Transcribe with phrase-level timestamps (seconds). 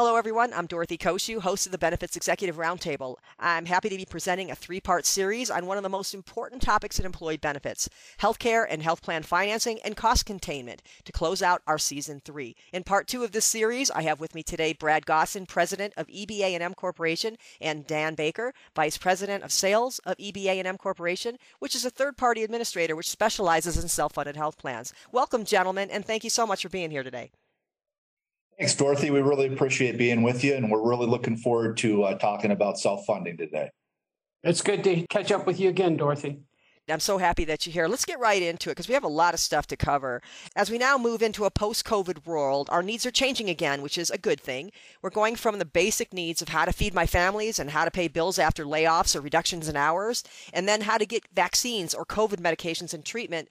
[0.00, 0.54] Hello, everyone.
[0.54, 3.16] I'm Dorothy Cociu, host of the Benefits Executive Roundtable.
[3.38, 6.62] I'm happy to be presenting a three part series on one of the most important
[6.62, 7.86] topics in employee benefits
[8.18, 12.56] healthcare and health plan financing and cost containment to close out our season three.
[12.72, 16.06] In part two of this series, I have with me today Brad Gossin, president of
[16.06, 21.90] EBA&M Corporation, and Dan Baker, vice president of sales of EBA&M Corporation, which is a
[21.90, 24.94] third party administrator which specializes in self funded health plans.
[25.12, 27.32] Welcome, gentlemen, and thank you so much for being here today.
[28.60, 29.10] Thanks, Dorothy.
[29.10, 32.78] We really appreciate being with you, and we're really looking forward to uh, talking about
[32.78, 33.70] self funding today.
[34.42, 36.40] It's good to catch up with you again, Dorothy.
[36.86, 37.88] I'm so happy that you're here.
[37.88, 40.20] Let's get right into it because we have a lot of stuff to cover.
[40.54, 43.96] As we now move into a post COVID world, our needs are changing again, which
[43.96, 44.72] is a good thing.
[45.00, 47.90] We're going from the basic needs of how to feed my families and how to
[47.90, 52.04] pay bills after layoffs or reductions in hours, and then how to get vaccines or
[52.04, 53.48] COVID medications and treatment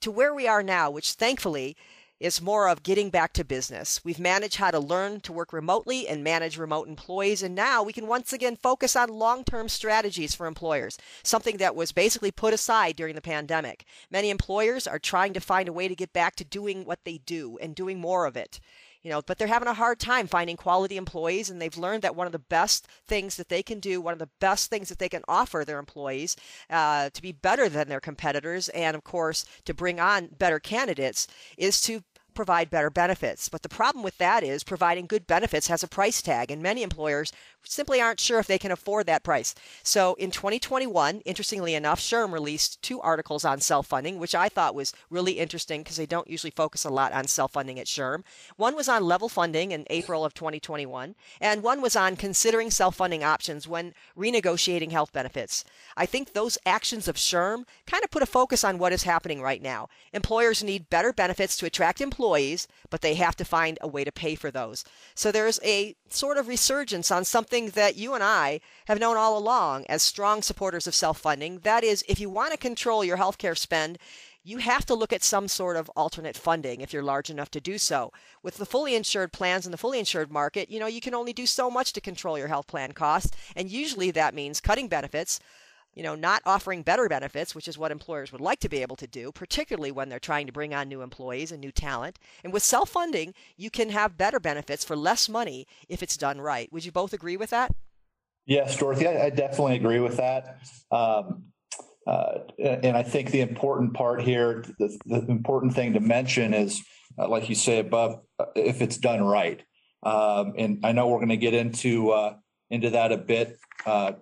[0.00, 1.74] to where we are now, which thankfully
[2.22, 4.00] is more of getting back to business.
[4.04, 7.92] We've managed how to learn to work remotely and manage remote employees, and now we
[7.92, 12.54] can once again focus on long term strategies for employers, something that was basically put
[12.54, 13.84] aside during the pandemic.
[14.08, 17.18] Many employers are trying to find a way to get back to doing what they
[17.18, 18.60] do and doing more of it
[19.02, 22.16] you know but they're having a hard time finding quality employees and they've learned that
[22.16, 24.98] one of the best things that they can do one of the best things that
[24.98, 26.36] they can offer their employees
[26.70, 31.26] uh, to be better than their competitors and of course to bring on better candidates
[31.58, 32.02] is to
[32.34, 33.48] provide better benefits.
[33.48, 36.82] But the problem with that is providing good benefits has a price tag, and many
[36.82, 37.32] employers
[37.64, 39.54] simply aren't sure if they can afford that price.
[39.82, 44.74] So in 2021, interestingly enough, SHRM released two articles on self funding, which I thought
[44.74, 48.22] was really interesting because they don't usually focus a lot on self funding at SHRM.
[48.56, 52.96] One was on level funding in April of 2021, and one was on considering self
[52.96, 55.64] funding options when renegotiating health benefits.
[55.96, 59.40] I think those actions of SHRM kind of put a focus on what is happening
[59.40, 59.88] right now.
[60.12, 64.12] Employers need better benefits to attract employees, but they have to find a way to
[64.12, 64.84] pay for those.
[65.14, 69.36] So there's a sort of resurgence on something that you and I have known all
[69.36, 71.58] along as strong supporters of self funding.
[71.58, 73.98] That is, if you want to control your healthcare spend,
[74.42, 77.60] you have to look at some sort of alternate funding if you're large enough to
[77.60, 78.10] do so.
[78.42, 81.32] With the fully insured plans in the fully insured market, you know, you can only
[81.32, 85.38] do so much to control your health plan costs, and usually that means cutting benefits,
[85.94, 88.96] you know, not offering better benefits, which is what employers would like to be able
[88.96, 92.18] to do, particularly when they're trying to bring on new employees and new talent.
[92.42, 96.40] And with self funding, you can have better benefits for less money if it's done
[96.40, 96.72] right.
[96.72, 97.74] Would you both agree with that?
[98.46, 100.58] Yes, Dorothy, I, I definitely agree with that.
[100.90, 101.44] Um,
[102.06, 106.82] uh, and I think the important part here, the, the important thing to mention is,
[107.18, 109.62] uh, like you say above, uh, if it's done right.
[110.02, 112.34] Um, and I know we're going to get into uh,
[112.70, 114.12] into that a bit uh,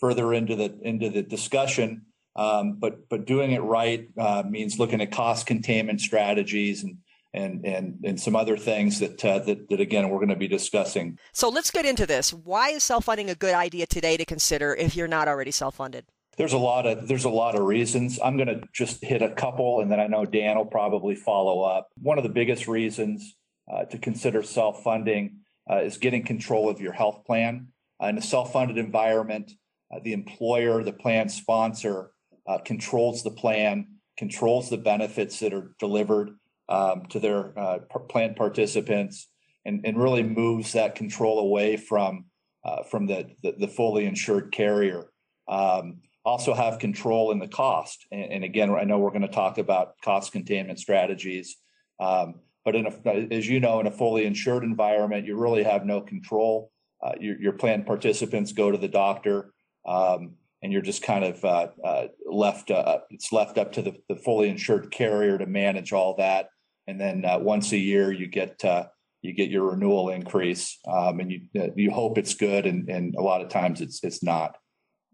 [0.00, 2.06] further into the into the discussion.
[2.36, 6.98] Um, but but doing it right uh, means looking at cost containment strategies and
[7.32, 10.48] and and and some other things that uh, that, that again we're going to be
[10.48, 11.18] discussing.
[11.32, 12.32] So let's get into this.
[12.32, 15.76] Why is self funding a good idea today to consider if you're not already self
[15.76, 16.06] funded?
[16.36, 18.18] There's a lot of there's a lot of reasons.
[18.22, 21.62] I'm going to just hit a couple, and then I know Dan will probably follow
[21.62, 21.88] up.
[22.00, 23.36] One of the biggest reasons
[23.70, 25.40] uh, to consider self funding
[25.70, 27.68] uh, is getting control of your health plan
[28.02, 29.52] uh, in a self funded environment
[30.02, 32.12] the employer, the plan sponsor,
[32.46, 33.86] uh, controls the plan,
[34.16, 36.30] controls the benefits that are delivered
[36.68, 37.78] um, to their uh,
[38.08, 39.28] plan participants,
[39.64, 42.26] and, and really moves that control away from
[42.64, 45.10] uh, from the, the, the fully insured carrier.
[45.48, 49.28] Um, also have control in the cost, and, and again, I know we're going to
[49.28, 51.56] talk about cost containment strategies.
[51.98, 55.86] Um, but in a, as you know, in a fully insured environment, you really have
[55.86, 56.70] no control.
[57.02, 59.52] Uh, your, your plan participants go to the doctor
[59.86, 62.70] um, and you're just kind of uh, uh, left.
[62.70, 66.48] Uh, it's left up to the, the, fully insured carrier to manage all that,
[66.86, 68.86] and then uh, once a year you get uh,
[69.22, 73.14] you get your renewal increase, um, and you uh, you hope it's good, and, and
[73.16, 74.56] a lot of times it's it's not.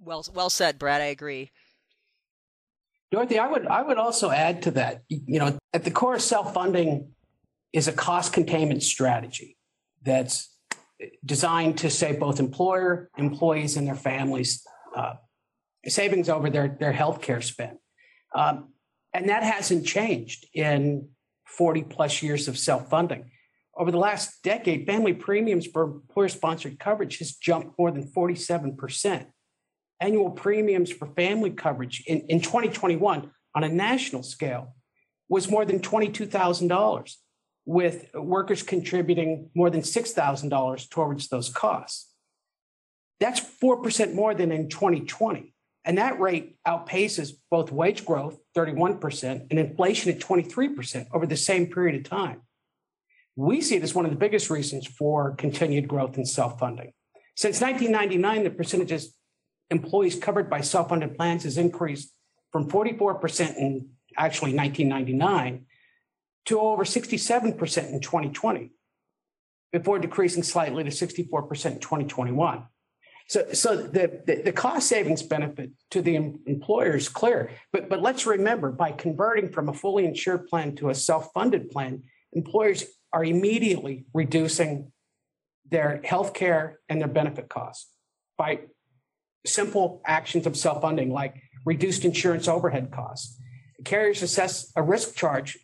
[0.01, 1.01] Well, well said, Brad.
[1.01, 1.51] I agree.
[3.13, 5.03] Dorothy, I would I would also add to that.
[5.09, 7.13] You know, at the core, self funding
[7.73, 9.57] is a cost containment strategy
[10.03, 10.56] that's
[11.25, 15.15] designed to save both employer, employees, and their families uh,
[15.87, 17.79] savings over their, their healthcare spend.
[18.35, 18.73] Um,
[19.13, 21.09] and that hasn't changed in
[21.47, 23.31] 40 plus years of self funding.
[23.77, 29.27] Over the last decade, family premiums for employer sponsored coverage has jumped more than 47%.
[30.01, 34.75] Annual premiums for family coverage in, in 2021 on a national scale
[35.29, 37.15] was more than $22,000,
[37.67, 42.09] with workers contributing more than $6,000 towards those costs.
[43.19, 45.53] That's 4% more than in 2020.
[45.85, 51.67] And that rate outpaces both wage growth, 31%, and inflation at 23% over the same
[51.67, 52.43] period of time.
[53.37, 56.93] We see it as one of the biggest reasons for continued growth in self funding.
[57.37, 59.13] Since 1999, the percentages of
[59.71, 62.13] employees covered by self funded plans has increased
[62.51, 65.67] from 44% in actually 1999
[66.47, 68.73] to over 67% in 2020,
[69.73, 72.65] before decreasing slightly to 64% in 2021.
[73.29, 77.51] So, so the, the, the, cost savings benefit to the employer is clear.
[77.73, 81.71] But, but let's remember by converting from a fully insured plan to a self funded
[81.71, 84.93] plan, employers are immediately reducing
[85.69, 87.91] their health care and their benefit costs
[88.39, 88.61] by
[89.45, 93.41] simple actions of self funding, like reduced insurance overhead costs.
[93.85, 95.59] Carriers assess a risk charge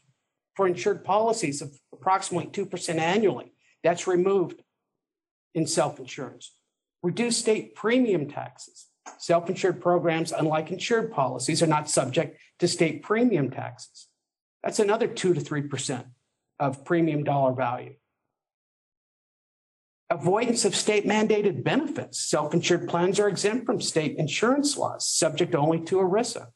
[0.54, 3.52] for insured policies of approximately 2% annually.
[3.82, 4.62] That's removed
[5.54, 6.52] in self insurance
[7.02, 8.86] reduce state premium taxes.
[9.18, 14.08] Self insured programs, unlike insured policies, are not subject to state premium taxes.
[14.62, 16.04] That's another 2 to 3%
[16.60, 17.94] of premium dollar value.
[20.08, 22.18] Avoidance of state mandated benefits.
[22.18, 26.48] Self insured plans are exempt from state insurance laws, subject only to ERISA.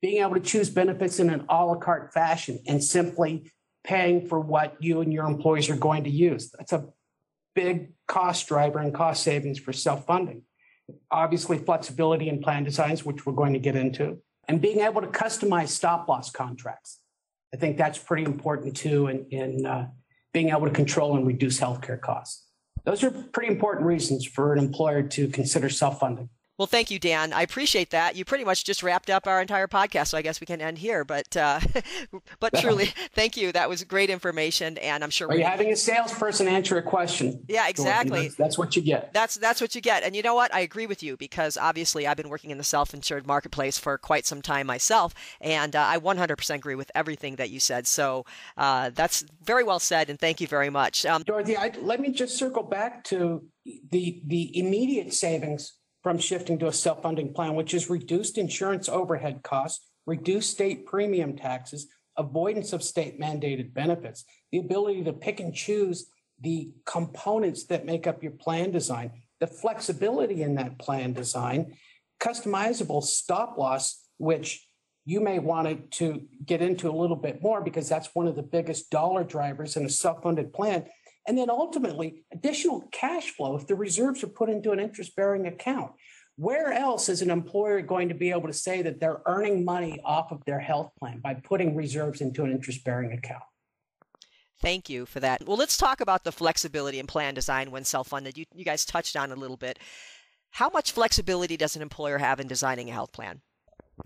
[0.00, 3.50] Being able to choose benefits in an a la carte fashion and simply
[3.84, 6.50] paying for what you and your employees are going to use.
[6.56, 6.88] That's a
[7.54, 10.42] big cost driver and cost savings for self funding.
[11.10, 15.08] Obviously, flexibility in plan designs, which we're going to get into, and being able to
[15.08, 17.00] customize stop loss contracts.
[17.52, 19.88] I think that's pretty important too in, in uh,
[20.32, 22.44] being able to control and reduce healthcare costs.
[22.84, 26.28] Those are pretty important reasons for an employer to consider self funding.
[26.58, 27.32] Well, thank you, Dan.
[27.32, 28.16] I appreciate that.
[28.16, 30.78] You pretty much just wrapped up our entire podcast, so I guess we can end
[30.78, 31.04] here.
[31.04, 31.60] But uh,
[32.40, 33.52] but truly, thank you.
[33.52, 35.28] That was great information, and I'm sure.
[35.28, 37.44] We Are you having a salesperson answer a question?
[37.46, 38.22] Yeah, exactly.
[38.22, 39.14] That's, that's, what you get.
[39.14, 40.02] That's that's what you get.
[40.02, 40.52] And you know what?
[40.52, 44.26] I agree with you because obviously I've been working in the self-insured marketplace for quite
[44.26, 47.86] some time myself, and uh, I 100% agree with everything that you said.
[47.86, 48.26] So
[48.56, 51.56] uh, that's very well said, and thank you very much, um, Dorothy.
[51.56, 53.44] I, let me just circle back to
[53.92, 55.77] the the immediate savings
[56.08, 60.86] from shifting to a self funding plan, which is reduced insurance overhead costs, reduced state
[60.86, 66.06] premium taxes, avoidance of state mandated benefits, the ability to pick and choose
[66.40, 71.76] the components that make up your plan design, the flexibility in that plan design,
[72.18, 74.66] customizable stop loss, which
[75.04, 78.42] you may want to get into a little bit more because that's one of the
[78.42, 80.86] biggest dollar drivers in a self funded plan.
[81.26, 85.46] And then ultimately, additional cash flow if the reserves are put into an interest bearing
[85.46, 85.92] account.
[86.38, 90.00] Where else is an employer going to be able to say that they're earning money
[90.04, 93.42] off of their health plan by putting reserves into an interest bearing account?
[94.62, 95.44] Thank you for that.
[95.44, 98.38] Well, let's talk about the flexibility in plan design when self funded.
[98.38, 99.80] You, you guys touched on a little bit.
[100.52, 103.42] How much flexibility does an employer have in designing a health plan?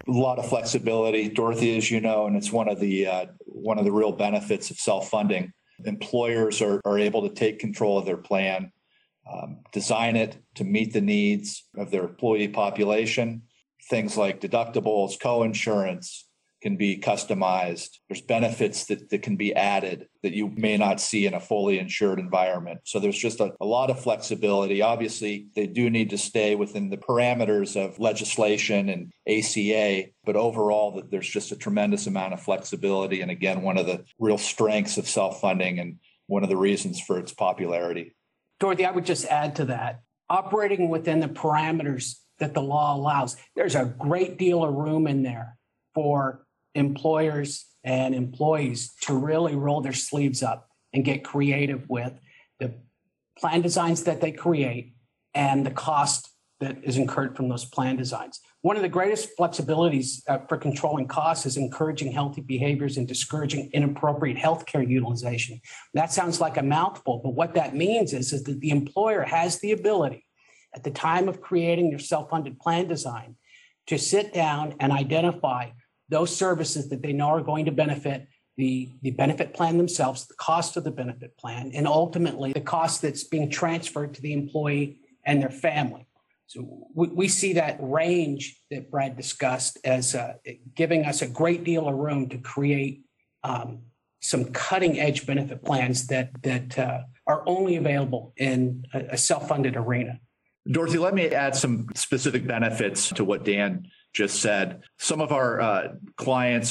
[0.09, 3.79] A lot of flexibility, Dorothy, as you know, and it's one of the uh, one
[3.79, 5.53] of the real benefits of self funding
[5.85, 8.73] employers are, are able to take control of their plan,
[9.31, 13.43] um, design it to meet the needs of their employee population.
[13.89, 16.27] Things like deductibles, co-insurance,
[16.63, 17.99] can be customized.
[18.09, 21.79] There's benefits that, that can be added that you may not see in a fully
[21.81, 22.81] insured environment.
[22.85, 24.81] So there's just a, a, lot of flexibility.
[24.81, 30.93] Obviously, they do need to stay within the parameters of legislation and ACA, but overall,
[30.93, 33.21] that there's just a tremendous amount of flexibility.
[33.21, 35.99] And again, one of the real strengths of self funding and
[36.29, 38.15] one of the reasons for its popularity.
[38.63, 43.37] Dorothy, I would just add to that operating within the parameters that the law allows,
[43.57, 45.59] there's a great deal of room in there
[45.95, 52.13] for employers and employees to really roll their sleeves up and get creative with
[52.61, 52.73] the
[53.37, 54.95] plan designs that they create
[55.35, 56.31] and the cost
[56.63, 58.41] that is incurred from those plan designs.
[58.61, 63.71] One of the greatest flexibilities uh, for controlling costs is encouraging healthy behaviors and discouraging
[63.73, 65.61] inappropriate healthcare utilization.
[65.95, 69.59] That sounds like a mouthful, but what that means is, is that the employer has
[69.59, 70.25] the ability
[70.73, 73.35] at the time of creating their self-funded plan design
[73.89, 75.71] to sit down and identify
[76.09, 80.35] those services that they know are going to benefit the, the benefit plan themselves, the
[80.35, 85.01] cost of the benefit plan, and ultimately the cost that's being transferred to the employee
[85.25, 86.07] and their family.
[86.53, 90.35] So we, we see that range that Brad discussed as uh,
[90.77, 93.05] giving us a great deal of room to create
[93.43, 93.81] um,
[94.21, 99.49] some cutting edge benefit plans that that uh, are only available in a, a self
[99.49, 100.21] funded arena.
[100.71, 104.83] Dorothy, let me add some specific benefits to what Dan just said.
[104.99, 106.71] Some of our uh, clients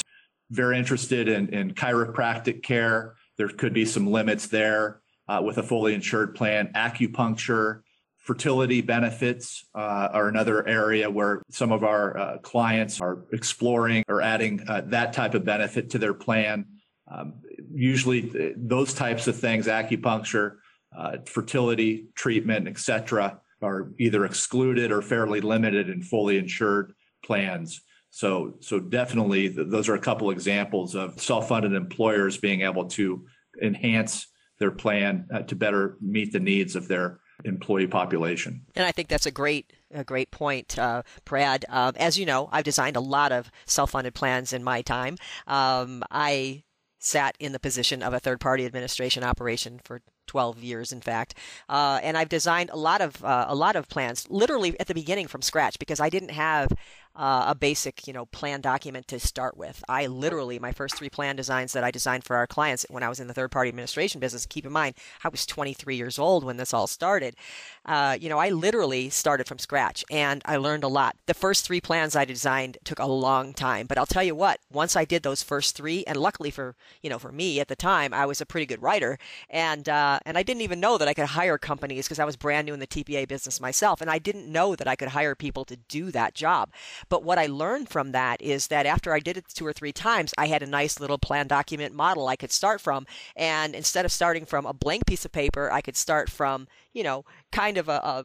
[0.50, 3.16] very interested in, in chiropractic care.
[3.36, 6.70] There could be some limits there uh, with a fully insured plan.
[6.76, 7.82] Acupuncture,
[8.22, 14.22] fertility benefits uh, are another area where some of our uh, clients are exploring or
[14.22, 16.64] adding uh, that type of benefit to their plan.
[17.10, 17.34] Um,
[17.74, 20.56] usually, th- those types of things, acupuncture,
[20.96, 26.92] uh, fertility treatment, etc., are either excluded or fairly limited in fully insured
[27.24, 27.80] plans.
[28.10, 33.26] So, so definitely, th- those are a couple examples of self-funded employers being able to
[33.60, 34.28] enhance
[34.60, 38.62] their plan uh, to better meet the needs of their employee population.
[38.74, 41.64] And I think that's a great a great point, uh, Brad.
[41.68, 45.18] Uh, as you know, I've designed a lot of self-funded plans in my time.
[45.46, 46.62] Um, I
[46.98, 51.34] sat in the position of a third-party administration operation for 12 years, in fact.
[51.68, 54.94] Uh, and I've designed a lot of uh, a lot of plans, literally at the
[54.94, 56.68] beginning from scratch, because I didn't have
[57.14, 59.82] uh, a basic, you know, plan document to start with.
[59.88, 63.08] I literally my first three plan designs that I designed for our clients when I
[63.08, 64.46] was in the third party administration business.
[64.46, 67.36] Keep in mind, I was 23 years old when this all started.
[67.84, 71.16] Uh, you know, I literally started from scratch, and I learned a lot.
[71.26, 74.60] The first three plans I designed took a long time, but I'll tell you what.
[74.70, 77.76] Once I did those first three, and luckily for you know for me at the
[77.76, 79.18] time, I was a pretty good writer,
[79.50, 82.36] and uh, and I didn't even know that I could hire companies because I was
[82.36, 85.34] brand new in the TPA business myself, and I didn't know that I could hire
[85.34, 86.70] people to do that job.
[87.08, 89.92] But what I learned from that is that after I did it two or three
[89.92, 93.06] times, I had a nice little plan document model I could start from.
[93.36, 97.02] And instead of starting from a blank piece of paper, I could start from, you
[97.02, 98.24] know, kind of a, a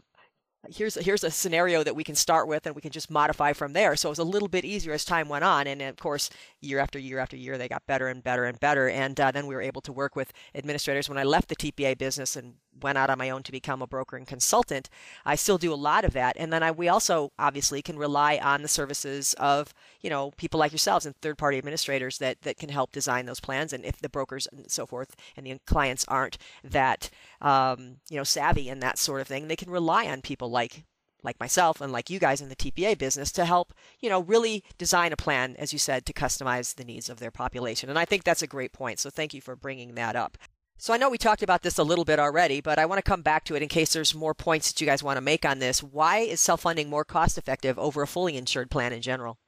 [0.69, 3.73] here's here's a scenario that we can start with and we can just modify from
[3.73, 3.95] there.
[3.95, 6.29] So it was a little bit easier as time went on, and of course,
[6.61, 8.89] year after year after year, they got better and better and better.
[8.89, 11.09] And uh, then we were able to work with administrators.
[11.09, 13.87] When I left the TPA business and went out on my own to become a
[13.87, 14.89] broker and consultant,
[15.25, 16.35] I still do a lot of that.
[16.37, 20.59] And then I, we also obviously can rely on the services of you know people
[20.59, 23.73] like yourselves and third party administrators that that can help design those plans.
[23.73, 27.09] And if the brokers and so forth and the clients aren't that
[27.41, 30.83] um, you know savvy and that sort of thing, they can rely on people like
[31.23, 34.63] like myself and like you guys in the TPA business to help, you know, really
[34.77, 37.89] design a plan, as you said, to customize the needs of their population.
[37.89, 38.99] And I think that's a great point.
[38.99, 40.37] So thank you for bringing that up.
[40.79, 43.09] So I know we talked about this a little bit already, but I want to
[43.09, 45.43] come back to it in case there's more points that you guys want to make
[45.43, 45.81] on this.
[45.81, 49.39] Why is self funding more cost effective over a fully insured plan in general?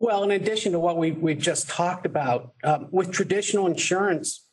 [0.00, 4.44] Well, in addition to what we, we've just talked about, um, with traditional insurance,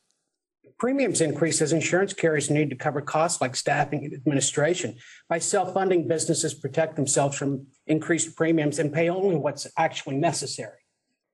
[0.82, 4.98] Premiums increase as insurance carriers need to cover costs like staffing and administration.
[5.30, 10.80] By self funding, businesses protect themselves from increased premiums and pay only what's actually necessary.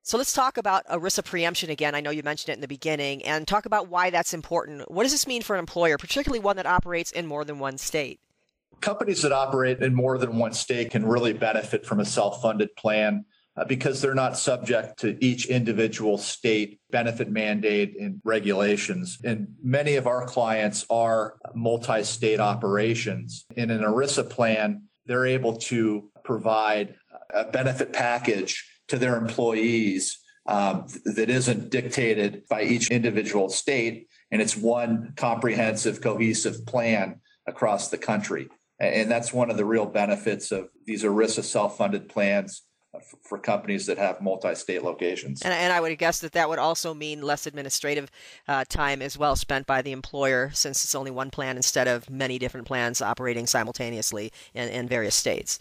[0.07, 1.93] So let's talk about ERISA preemption again.
[1.93, 4.89] I know you mentioned it in the beginning, and talk about why that's important.
[4.89, 7.77] What does this mean for an employer, particularly one that operates in more than one
[7.77, 8.21] state?
[8.79, 12.73] Companies that operate in more than one state can really benefit from a self funded
[12.77, 13.25] plan
[13.57, 19.17] uh, because they're not subject to each individual state benefit mandate and regulations.
[19.25, 23.45] And many of our clients are multi state operations.
[23.57, 26.95] In an ERISA plan, they're able to provide
[27.29, 34.07] a benefit package to their employees um, that isn't dictated by each individual state.
[34.31, 38.49] And it's one comprehensive, cohesive plan across the country.
[38.79, 42.63] And that's one of the real benefits of these ERISA self funded plans
[43.23, 45.41] for companies that have multi-state locations.
[45.41, 48.09] And, and, I would guess that that would also mean less administrative
[48.47, 52.09] uh, time as well spent by the employer, since it's only one plan instead of
[52.09, 55.59] many different plans operating simultaneously in, in various states.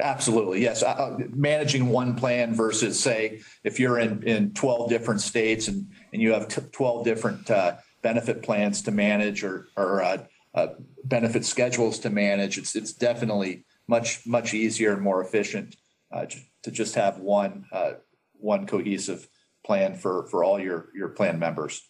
[0.00, 0.82] Absolutely, yes.
[0.82, 6.20] Uh, managing one plan versus, say, if you're in, in 12 different states and, and
[6.20, 10.18] you have t- 12 different uh, benefit plans to manage or, or uh,
[10.54, 10.68] uh
[11.04, 15.76] benefit schedules to manage, it's, it's definitely much, much easier and more efficient
[16.14, 16.26] uh,
[16.62, 17.92] to just have one uh,
[18.32, 19.28] one cohesive
[19.64, 21.82] plan for for all your your plan members.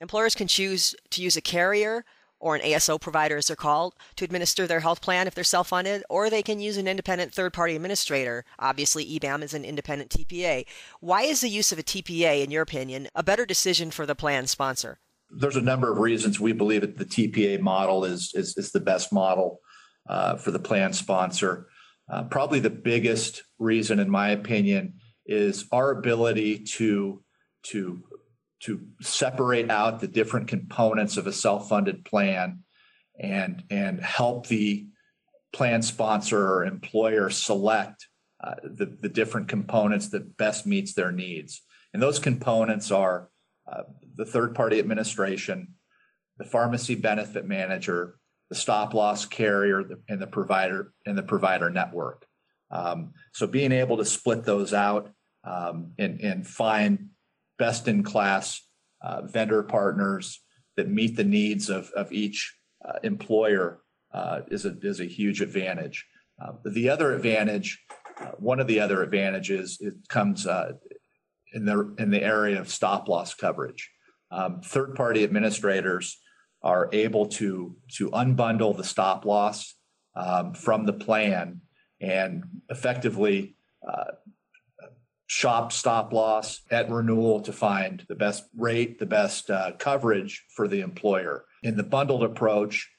[0.00, 2.04] Employers can choose to use a carrier
[2.40, 5.68] or an ASO provider, as they're called, to administer their health plan if they're self
[5.68, 8.44] funded, or they can use an independent third party administrator.
[8.58, 10.66] Obviously, EBAM is an independent TPA.
[11.00, 14.14] Why is the use of a TPA, in your opinion, a better decision for the
[14.14, 14.98] plan sponsor?
[15.30, 18.80] There's a number of reasons we believe that the TPA model is, is, is the
[18.80, 19.60] best model
[20.08, 21.68] uh, for the plan sponsor.
[22.10, 24.94] Uh, probably the biggest reason, in my opinion,
[25.26, 27.22] is our ability to
[27.62, 28.02] to
[28.60, 32.60] to separate out the different components of a self-funded plan
[33.18, 34.86] and and help the
[35.52, 38.06] plan sponsor or employer select
[38.42, 41.62] uh, the, the different components that best meets their needs.
[41.92, 43.28] And those components are
[43.70, 43.82] uh,
[44.14, 45.74] the third party administration,
[46.38, 48.16] the pharmacy benefit manager,
[48.48, 52.26] the stop loss carrier, and the provider and the provider network.
[52.70, 55.10] Um, so being able to split those out
[55.44, 57.09] um, and, and find
[57.60, 58.66] best in class
[59.02, 60.40] uh, vendor partners
[60.76, 65.42] that meet the needs of, of each uh, employer uh, is, a, is a huge
[65.42, 66.06] advantage.
[66.42, 67.78] Uh, the other advantage,
[68.18, 70.72] uh, one of the other advantages, it comes uh,
[71.52, 73.90] in the in the area of stop loss coverage.
[74.30, 76.18] Um, third party administrators
[76.62, 79.74] are able to to unbundle the stop loss
[80.14, 81.60] um, from the plan
[82.00, 84.12] and effectively uh,
[85.30, 90.66] shop stop loss at renewal to find the best rate, the best uh, coverage for
[90.66, 91.44] the employer.
[91.62, 92.90] In the bundled approach,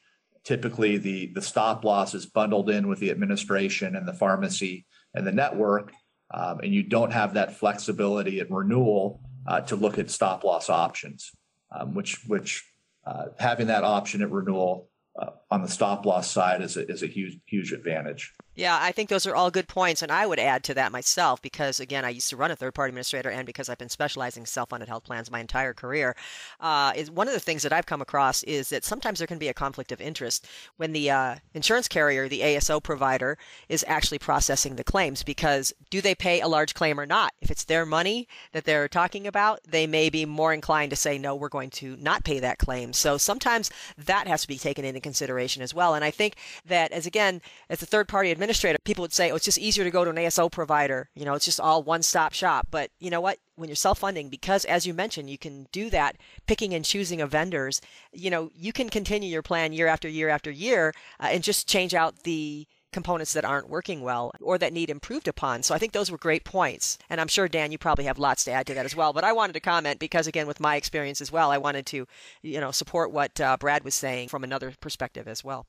[0.46, 5.28] typically the, the stop loss is bundled in with the administration and the pharmacy and
[5.28, 5.92] the network,
[6.34, 10.70] um, and you don't have that flexibility at renewal uh, to look at stop loss
[10.70, 11.32] options,
[11.78, 12.64] um, which which
[13.06, 17.04] uh, having that option at renewal uh, on the stop loss side is a, is
[17.04, 18.32] a huge huge advantage.
[18.54, 20.02] Yeah, I think those are all good points.
[20.02, 22.74] And I would add to that myself because, again, I used to run a third
[22.74, 26.16] party administrator and because I've been specializing in self funded health plans my entire career.
[26.60, 29.38] Uh, is one of the things that I've come across is that sometimes there can
[29.38, 33.38] be a conflict of interest when the uh, insurance carrier, the ASO provider,
[33.70, 37.34] is actually processing the claims because do they pay a large claim or not?
[37.40, 41.18] If it's their money that they're talking about, they may be more inclined to say,
[41.18, 42.92] no, we're going to not pay that claim.
[42.92, 45.94] So sometimes that has to be taken into consideration as well.
[45.94, 48.41] And I think that, as again, as a third party administrator,
[48.84, 51.10] people would say, oh, it's just easier to go to an ASO provider.
[51.16, 52.68] You know, it's just all one stop shop.
[52.72, 53.38] But you know what?
[53.56, 56.18] When you're self funding, because as you mentioned, you can do that
[56.48, 57.82] picking and choosing of vendors,
[58.12, 61.68] you know, you can continue your plan year after year after year uh, and just
[61.68, 65.64] change out the components that aren't working well or that need improved upon.
[65.64, 66.98] So I think those were great points.
[67.10, 69.14] And I'm sure, Dan, you probably have lots to add to that as well.
[69.14, 72.08] But I wanted to comment because, again, with my experience as well, I wanted to,
[72.42, 75.66] you know, support what uh, Brad was saying from another perspective as well.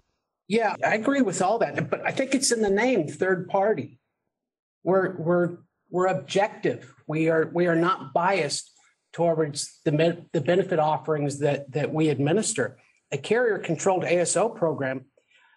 [0.48, 3.98] Yeah, I agree with all that, but I think it's in the name third party.
[4.84, 5.58] We're we're
[5.90, 6.92] we're objective.
[7.06, 8.70] We are we are not biased
[9.12, 12.78] towards the the benefit offerings that that we administer.
[13.12, 15.04] A carrier controlled ASO program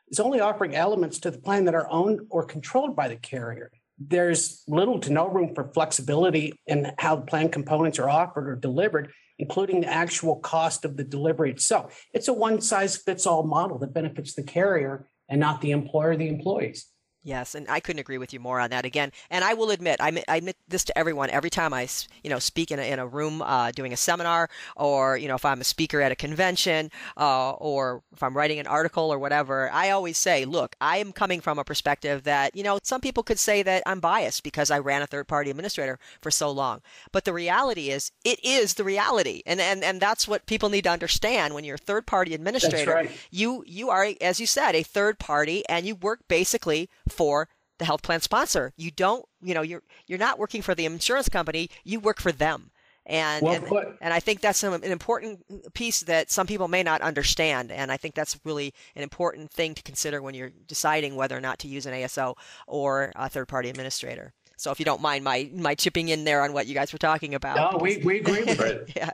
[0.09, 3.71] is only offering elements to the plan that are owned or controlled by the carrier.
[3.97, 9.13] There's little to no room for flexibility in how plan components are offered or delivered
[9.39, 12.05] including the actual cost of the delivery itself.
[12.13, 16.15] It's a one size fits all model that benefits the carrier and not the employer,
[16.15, 16.87] the employees.
[17.25, 19.11] Yes, and I couldn't agree with you more on that again.
[19.31, 21.87] And I will admit, I admit, I admit this to everyone every time I,
[22.23, 25.33] you know, speak in a, in a room uh, doing a seminar, or you know,
[25.33, 29.17] if I'm a speaker at a convention, uh, or if I'm writing an article or
[29.17, 29.71] whatever.
[29.71, 33.23] I always say, look, I am coming from a perspective that you know, some people
[33.23, 37.25] could say that I'm biased because I ran a third-party administrator for so long, but
[37.25, 40.91] the reality is, it is the reality, and and and that's what people need to
[40.91, 41.55] understand.
[41.55, 43.11] When you're a third-party administrator, right.
[43.31, 47.47] you you are, as you said, a third party, and you work basically for
[47.77, 48.73] the health plan sponsor.
[48.77, 51.69] You don't, you know, you're you're not working for the insurance company.
[51.83, 52.71] You work for them.
[53.07, 56.81] And well and, and, I think that's an, an important piece that some people may
[56.81, 57.71] not understand.
[57.71, 61.41] And I think that's really an important thing to consider when you're deciding whether or
[61.41, 64.33] not to use an ASO or a third party administrator.
[64.57, 66.99] So if you don't mind my my chipping in there on what you guys were
[66.99, 67.73] talking about.
[67.73, 68.93] No, we, we agree with it.
[68.95, 69.11] yeah.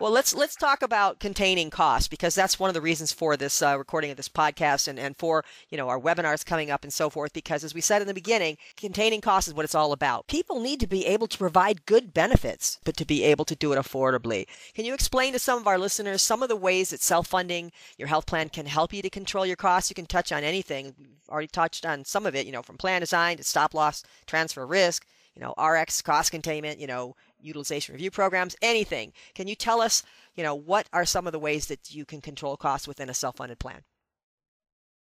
[0.00, 3.62] Well, let's let's talk about containing costs because that's one of the reasons for this
[3.62, 6.92] uh, recording of this podcast and, and for you know our webinars coming up and
[6.92, 7.32] so forth.
[7.32, 10.26] Because as we said in the beginning, containing costs is what it's all about.
[10.26, 13.72] People need to be able to provide good benefits, but to be able to do
[13.72, 14.46] it affordably.
[14.74, 18.08] Can you explain to some of our listeners some of the ways that self-funding your
[18.08, 19.90] health plan can help you to control your costs?
[19.90, 20.94] You can touch on anything.
[20.98, 22.46] We've already touched on some of it.
[22.46, 26.78] You know, from plan design to stop loss transfer risk, you know, RX cost containment,
[26.78, 29.12] you know, utilization review programs, anything.
[29.34, 30.02] Can you tell us,
[30.36, 33.14] you know, what are some of the ways that you can control costs within a
[33.14, 33.82] self-funded plan?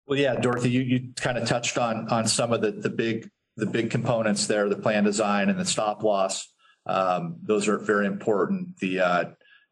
[0.08, 3.30] Well, yeah, Dorothy, you, you kind of touched on on some of the the big
[3.58, 6.48] the big components there, the plan design and the stop loss.
[6.86, 8.78] Um, those are very important.
[8.78, 9.26] The uh,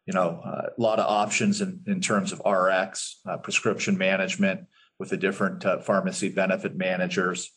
[0.04, 4.66] you know uh, a lot of options in, in terms of RX uh, prescription management
[4.98, 7.50] with the different uh, pharmacy benefit managers.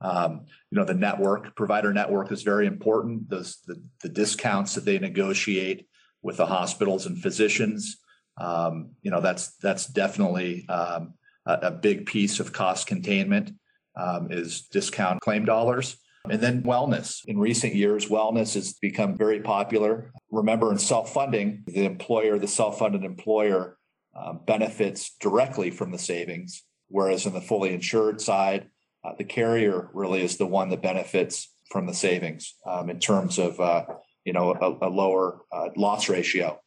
[0.00, 3.28] Um, you know, the network provider network is very important.
[3.28, 5.88] Those the, the discounts that they negotiate
[6.22, 7.98] with the hospitals and physicians.
[8.40, 11.14] Um, you know, that's that's definitely um,
[11.46, 13.52] a, a, big piece of cost containment
[13.96, 15.96] um, is discount claim dollars.
[16.30, 17.24] And then wellness.
[17.26, 20.12] In recent years, wellness has become very popular.
[20.30, 23.78] Remember, in self funding, the employer, the self funded employer,
[24.14, 28.68] um, benefits directly from the savings, whereas in the fully insured side,
[29.08, 33.38] uh, the carrier really is the one that benefits from the savings um, in terms
[33.38, 33.84] of uh,
[34.24, 36.60] you know a, a lower uh, loss ratio.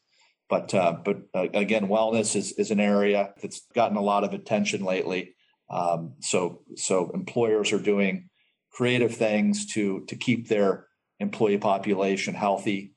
[0.49, 4.33] but uh, but uh, again, wellness is is an area that's gotten a lot of
[4.33, 5.35] attention lately.
[5.69, 8.29] Um, so so employers are doing
[8.71, 10.87] creative things to to keep their
[11.19, 12.93] employee population healthy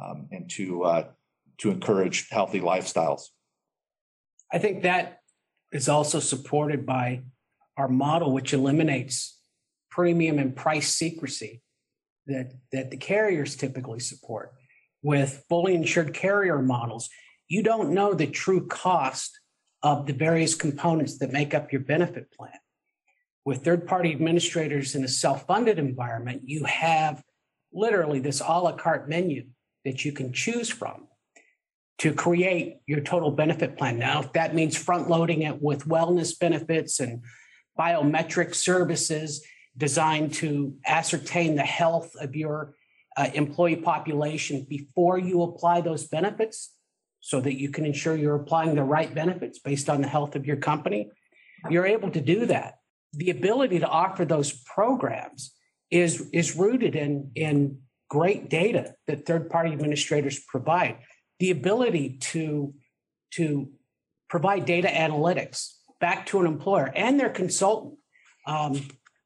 [0.00, 1.04] um, and to uh,
[1.58, 3.22] to encourage healthy lifestyles.
[4.52, 5.20] I think that
[5.70, 7.22] is also supported by
[7.78, 9.40] our model, which eliminates
[9.90, 11.62] premium and price secrecy
[12.26, 14.52] that, that the carriers typically support.
[15.02, 17.08] With fully insured carrier models,
[17.48, 19.38] you don't know the true cost
[19.82, 22.52] of the various components that make up your benefit plan.
[23.44, 27.22] With third party administrators in a self funded environment, you have
[27.72, 29.46] literally this a la carte menu
[29.84, 31.06] that you can choose from
[31.98, 33.98] to create your total benefit plan.
[33.98, 37.22] Now, if that means front loading it with wellness benefits and
[37.78, 39.44] biometric services
[39.76, 42.74] designed to ascertain the health of your
[43.16, 46.74] uh, employee population before you apply those benefits
[47.20, 50.46] so that you can ensure you're applying the right benefits based on the health of
[50.46, 51.10] your company,
[51.68, 52.74] you're able to do that.
[53.12, 55.52] The ability to offer those programs
[55.90, 60.98] is, is rooted in, in great data that third party administrators provide
[61.38, 62.74] the ability to,
[63.32, 63.70] to
[64.28, 67.94] provide data analytics back to an employer and their consultant
[68.46, 68.80] um,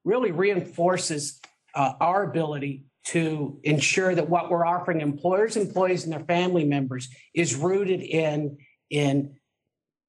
[0.05, 1.41] really reinforces
[1.75, 7.09] uh, our ability to ensure that what we're offering employers, employees, and their family members
[7.35, 8.57] is rooted in,
[8.91, 9.35] in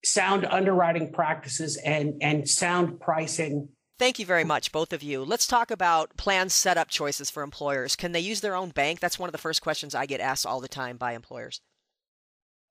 [0.03, 5.23] sound underwriting practices and, and sound pricing Thank you very much, both of you.
[5.23, 7.95] Let's talk about plan setup choices for employers.
[7.95, 8.99] Can they use their own bank?
[8.99, 11.61] That's one of the first questions I get asked all the time by employers.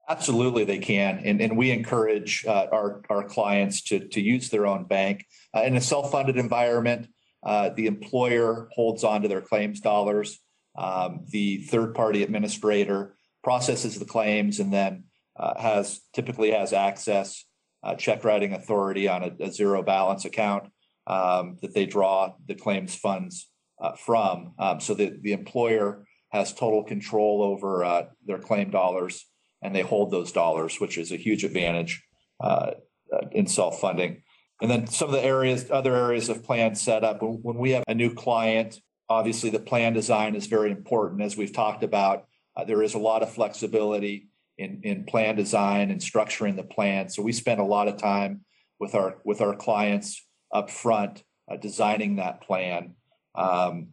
[0.09, 4.67] Absolutely, they can, and and we encourage uh, our our clients to to use their
[4.67, 5.25] own bank
[5.57, 7.07] uh, in a self funded environment.
[7.45, 10.41] Uh, the employer holds on to their claims dollars.
[10.77, 15.05] Um, the third party administrator processes the claims and then
[15.37, 17.45] uh, has typically has access
[17.85, 20.65] uh, check writing authority on a, a zero balance account
[21.07, 23.49] um, that they draw the claims funds
[23.81, 24.55] uh, from.
[24.59, 29.27] Um, so that the employer has total control over their claim dollars
[29.63, 32.03] and they hold those dollars, which is a huge advantage
[32.41, 32.73] uh,
[33.13, 34.23] uh, in self funding.
[34.61, 37.23] And then some of the areas, other areas of plan setup.
[37.23, 41.23] When, when we have a new client, obviously the plan design is very important.
[41.23, 45.91] As we've talked about, uh, there is a lot of flexibility in, in plan design
[45.91, 47.09] and structuring the plan.
[47.09, 48.45] So we spend a lot of time
[48.79, 52.95] with our with our clients up front uh, designing that plan,
[53.35, 53.89] um,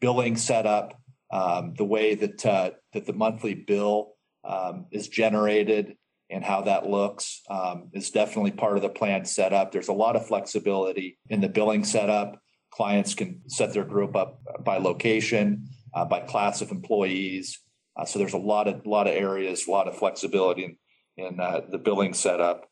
[0.00, 1.00] billing setup,
[1.32, 4.15] um, the way that uh, that the monthly bill
[4.46, 5.96] um, is generated
[6.30, 9.72] and how that looks um, is definitely part of the plan setup.
[9.72, 12.40] There's a lot of flexibility in the billing setup.
[12.70, 17.60] Clients can set their group up by location, uh, by class of employees.
[17.96, 20.76] Uh, so there's a lot of lot of areas, a lot of flexibility in,
[21.24, 22.68] in uh, the billing setup.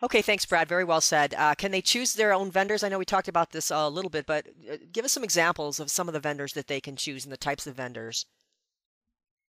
[0.00, 0.68] Okay, thanks, Brad.
[0.68, 1.34] Very well said.
[1.36, 2.84] Uh, can they choose their own vendors?
[2.84, 5.80] I know we talked about this a little bit, but uh, give us some examples
[5.80, 8.26] of some of the vendors that they can choose and the types of vendors.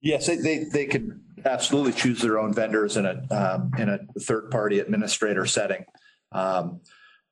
[0.02, 3.98] Yes, they, they, they could absolutely choose their own vendors in a, um, in a
[4.20, 5.84] third party administrator setting.
[6.32, 6.80] Um,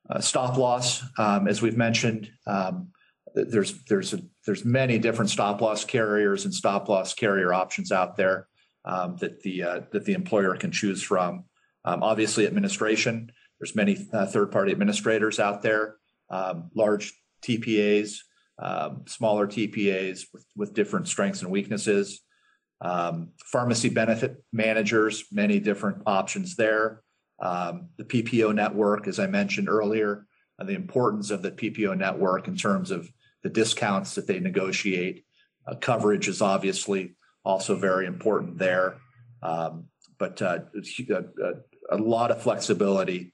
[0.09, 2.89] uh, stop loss, um, as we've mentioned, um,
[3.35, 8.17] there's, there's, a, there's many different stop loss carriers and stop loss carrier options out
[8.17, 8.47] there
[8.85, 11.45] um, that the, uh, that the employer can choose from.
[11.85, 15.97] Um, obviously administration, there's many uh, third party administrators out there,
[16.75, 18.19] large TPAs,
[19.07, 22.24] smaller TPAs with, with different strengths and weaknesses
[22.85, 27.03] um, pharmacy benefit managers, many different options there.
[27.41, 30.27] Um, the PPO network, as I mentioned earlier,
[30.59, 33.09] uh, the importance of the PPO network in terms of
[33.43, 35.25] the discounts that they negotiate.
[35.67, 38.99] Uh, coverage is obviously also very important there,
[39.43, 39.87] um,
[40.19, 40.61] but uh,
[41.11, 43.33] a, a, lot of flexibility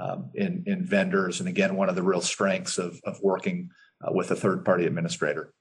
[0.00, 1.40] um, in, in vendors.
[1.40, 3.68] And again, one of the real strengths of, of working
[4.02, 5.52] uh, with a third party administrator.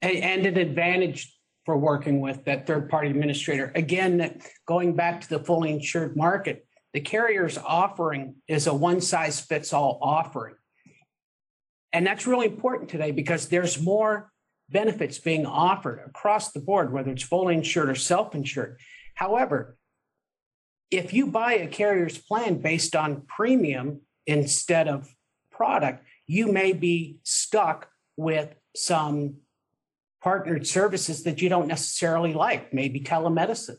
[0.00, 1.37] And an advantage
[1.68, 3.70] for working with that third party administrator.
[3.74, 9.38] Again, going back to the fully insured market, the carrier's offering is a one size
[9.38, 10.54] fits all offering.
[11.92, 14.32] And that's really important today because there's more
[14.70, 18.80] benefits being offered across the board, whether it's fully insured or self insured.
[19.14, 19.76] However,
[20.90, 25.06] if you buy a carrier's plan based on premium instead of
[25.52, 29.34] product, you may be stuck with some
[30.22, 33.76] partnered services that you don't necessarily like, maybe telemedicine,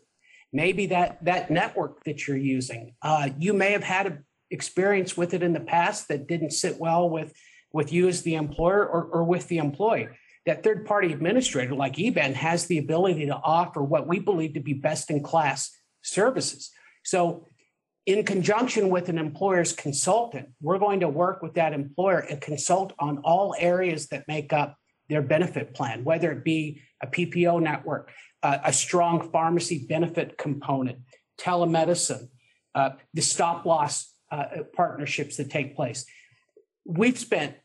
[0.54, 2.96] maybe that, that network that you're using.
[3.02, 6.80] Uh, you may have had an experience with it in the past that didn't sit
[6.80, 7.34] well with,
[7.74, 10.08] with you as the employer or, or with the employee.
[10.46, 14.62] That third party administrator like EBAM has the ability to offer what we believe to
[14.62, 15.72] be best in class
[16.02, 16.72] services.
[17.04, 17.48] So,
[18.06, 22.94] in conjunction with an employer's consultant, we're going to work with that employer and consult
[22.98, 24.79] on all areas that make up
[25.10, 28.12] their benefit plan, whether it be a PPO network,
[28.44, 31.00] uh, a strong pharmacy benefit component,
[31.38, 32.30] telemedicine,
[32.76, 36.06] uh, the stop loss uh, partnerships that take place.
[36.86, 37.56] We've spent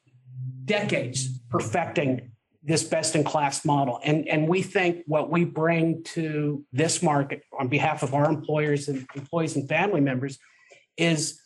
[0.64, 4.00] decades perfecting this best in class model.
[4.02, 8.88] And, and we think what we bring to this market on behalf of our employers
[8.88, 10.38] and employees and family members
[10.96, 11.40] is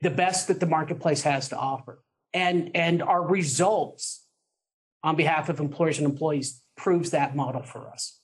[0.00, 2.02] the best that the marketplace has to offer.
[2.34, 4.21] And, and our results
[5.02, 8.18] on behalf of employers and employees proves that model for us.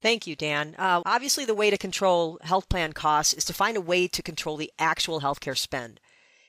[0.00, 0.74] Thank you, Dan.
[0.78, 4.22] Uh, obviously, the way to control health plan costs is to find a way to
[4.22, 6.00] control the actual healthcare spend.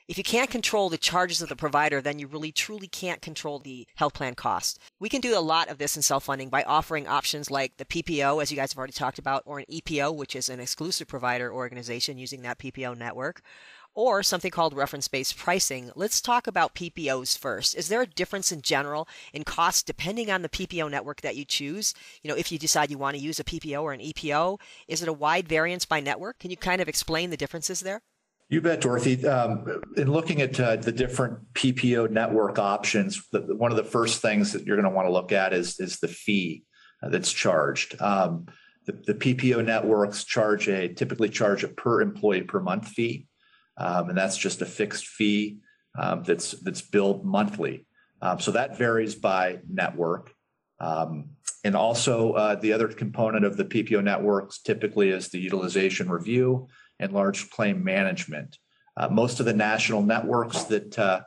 [0.08, 3.60] If you can't control the charges of the provider, then you really truly can't control
[3.60, 4.80] the health plan cost.
[5.00, 7.86] We can do a lot of this in self funding by offering options like the
[7.86, 11.08] PPO, as you guys have already talked about, or an EPO, which is an exclusive
[11.08, 13.42] provider organization using that PPO network,
[13.96, 15.92] or something called reference based pricing.
[15.96, 17.76] Let's talk about PPOs first.
[17.76, 21.46] Is there a difference in general in cost depending on the PPO network that you
[21.46, 21.94] choose?
[22.22, 25.02] You know, if you decide you want to use a PPO or an EPO, is
[25.02, 26.40] it a wide variance by network?
[26.40, 28.02] Can you kind of explain the differences there?
[28.50, 29.26] You bet, Dorothy.
[29.26, 34.22] Um, in looking at uh, the different PPO network options, the, one of the first
[34.22, 36.64] things that you're going to want to look at is is the fee
[37.02, 38.00] uh, that's charged.
[38.02, 38.46] Um,
[38.86, 43.28] the, the, PPO networks charge a typically charge a per employee per month fee,
[43.78, 45.60] um, and that's just a fixed fee
[45.98, 47.86] um, that's that's billed monthly.
[48.22, 50.32] Um, so that varies by network.
[50.80, 51.32] Um,
[51.64, 56.68] and also, uh, the other component of the PPO networks typically is the utilization review
[57.00, 58.58] and large claim management.
[58.96, 61.22] Uh, most of the national networks that uh,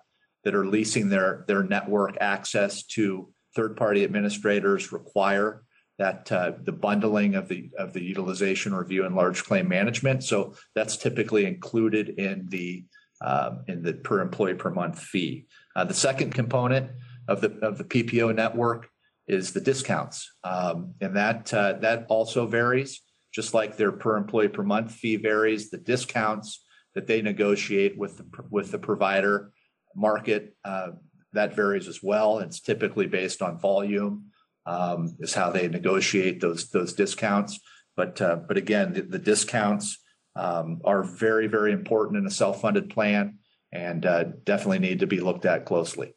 [0.44, 5.62] that are leasing their their network access to third party administrators require
[5.98, 10.24] that uh, the bundling of the of the utilization review and large claim management.
[10.24, 12.84] So that's typically included in the
[13.20, 15.46] um, in the per employee per month fee.
[15.74, 16.90] Uh, the second component
[17.28, 18.88] of the of the PPO network
[19.26, 23.00] is the discounts, um, and that uh, that also varies
[23.36, 28.16] just like their per employee per month fee varies, the discounts that they negotiate with
[28.16, 29.52] the, with the provider
[29.94, 30.88] market uh,
[31.34, 32.38] that varies as well.
[32.38, 34.30] It's typically based on volume
[34.66, 37.58] um, is how they negotiate those those discounts.
[37.96, 39.98] But uh, but again, the, the discounts
[40.34, 43.38] um, are very very important in a self funded plan
[43.72, 46.14] and uh, definitely need to be looked at closely.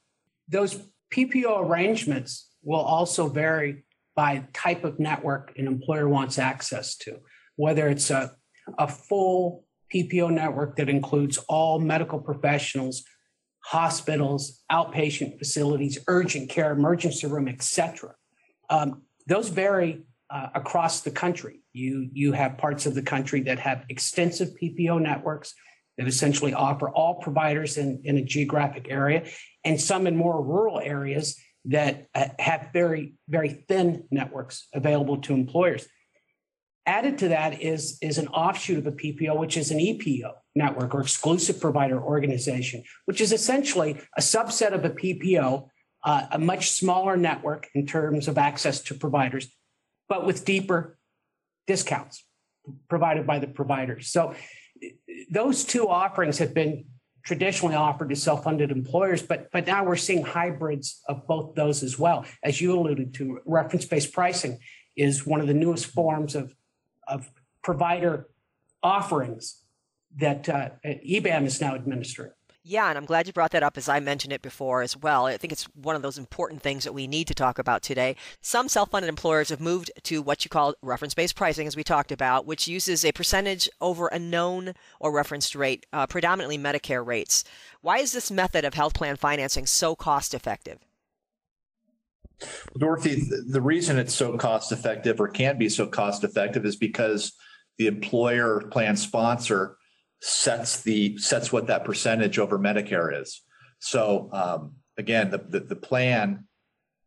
[0.47, 0.79] Those
[1.13, 3.83] PPO arrangements will also vary
[4.15, 7.19] by type of network an employer wants access to,
[7.55, 8.31] whether it's a,
[8.77, 13.03] a full PPO network that includes all medical professionals,
[13.65, 18.13] hospitals, outpatient facilities, urgent care, emergency room, etc.
[18.69, 21.61] Um, those vary uh, across the country.
[21.73, 25.53] You you have parts of the country that have extensive PPO networks
[25.97, 29.25] that essentially offer all providers in, in a geographic area,
[29.65, 35.33] and some in more rural areas that uh, have very, very thin networks available to
[35.33, 35.87] employers.
[36.85, 40.95] Added to that is, is an offshoot of a PPO, which is an EPO network
[40.95, 45.67] or exclusive provider organization, which is essentially a subset of a PPO,
[46.03, 49.47] uh, a much smaller network in terms of access to providers,
[50.07, 50.97] but with deeper
[51.67, 52.23] discounts
[52.87, 54.07] provided by the providers.
[54.07, 54.33] So
[55.29, 56.85] those two offerings have been
[57.23, 61.99] traditionally offered to self-funded employers, but but now we're seeing hybrids of both those as
[61.99, 62.25] well.
[62.43, 64.59] As you alluded to, reference-based pricing
[64.95, 66.55] is one of the newest forms of
[67.07, 67.29] of
[67.61, 68.29] provider
[68.81, 69.61] offerings
[70.17, 72.31] that uh, EBAM is now administering.
[72.63, 75.25] Yeah, and I'm glad you brought that up as I mentioned it before as well.
[75.25, 78.17] I think it's one of those important things that we need to talk about today.
[78.41, 81.85] Some self funded employers have moved to what you call reference based pricing, as we
[81.85, 87.05] talked about, which uses a percentage over a known or referenced rate, uh, predominantly Medicare
[87.05, 87.45] rates.
[87.81, 90.79] Why is this method of health plan financing so cost effective?
[92.77, 97.33] Dorothy, the reason it's so cost effective or can be so cost effective is because
[97.77, 99.77] the employer plan sponsor
[100.21, 103.41] sets the sets what that percentage over Medicare is.
[103.79, 106.45] So um, again, the, the, the plan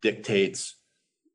[0.01, 0.77] dictates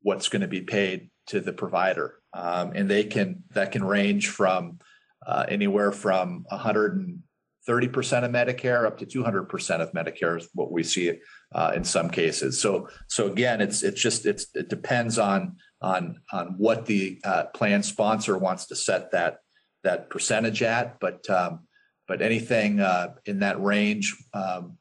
[0.01, 4.29] what's going to be paid to the provider, um, and they can that can range
[4.29, 4.79] from
[5.25, 10.71] uh, anywhere from 130 percent of Medicare up to 200 percent of Medicare is what
[10.71, 11.19] we see
[11.53, 12.59] uh, in some cases.
[12.59, 17.45] So so again, it's it's just it's it depends on on on what the uh,
[17.53, 19.39] plan sponsor wants to set that
[19.83, 21.66] that percentage at, but um,
[22.07, 24.77] but anything uh, in that range um,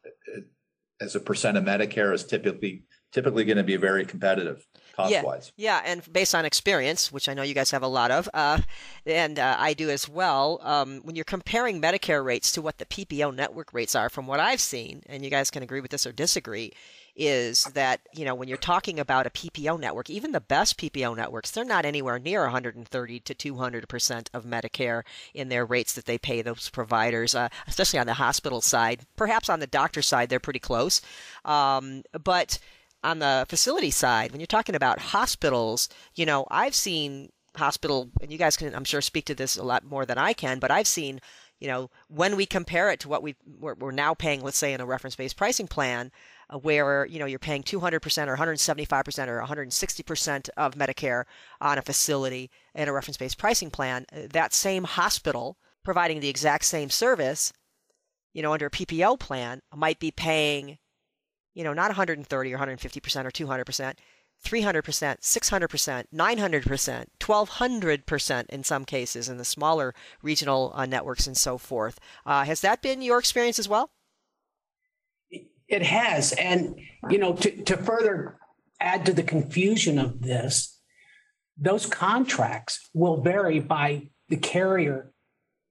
[1.00, 4.66] as a percent of Medicare is typically typically going to be very competitive.
[4.94, 5.52] cost yeah, wise.
[5.56, 8.60] Yeah, and based on experience, which I know you guys have a lot of, uh,
[9.06, 12.84] and uh, I do as well, um, when you're comparing Medicare rates to what the
[12.84, 16.06] PPO network rates are, from what I've seen, and you guys can agree with this
[16.06, 16.72] or disagree,
[17.16, 21.16] is that you know when you're talking about a PPO network, even the best PPO
[21.16, 25.02] networks, they're not anywhere near 130 to 200 percent of Medicare
[25.34, 29.00] in their rates that they pay those providers, uh, especially on the hospital side.
[29.16, 31.00] Perhaps on the doctor side, they're pretty close,
[31.44, 32.58] um, but
[33.02, 38.30] on the facility side, when you're talking about hospitals, you know, I've seen hospital, and
[38.30, 40.70] you guys can, I'm sure, speak to this a lot more than I can, but
[40.70, 41.20] I've seen,
[41.60, 44.72] you know, when we compare it to what we we're, we're now paying, let's say
[44.72, 46.10] in a reference-based pricing plan,
[46.50, 51.24] uh, where you know you're paying 200% or 175% or 160% of Medicare
[51.60, 56.64] on a facility in a reference-based pricing plan, uh, that same hospital providing the exact
[56.64, 57.52] same service,
[58.32, 60.78] you know, under a PPO plan might be paying
[61.56, 63.94] you know, not 130 or 150% or 200%,
[64.44, 71.56] 300%, 600%, 900%, 1200% in some cases in the smaller regional uh, networks and so
[71.56, 71.98] forth.
[72.26, 73.90] Uh, has that been your experience as well?
[75.68, 76.32] It has.
[76.32, 76.76] And,
[77.10, 78.38] you know, to, to further
[78.80, 80.80] add to the confusion of this,
[81.58, 85.12] those contracts will vary by the carrier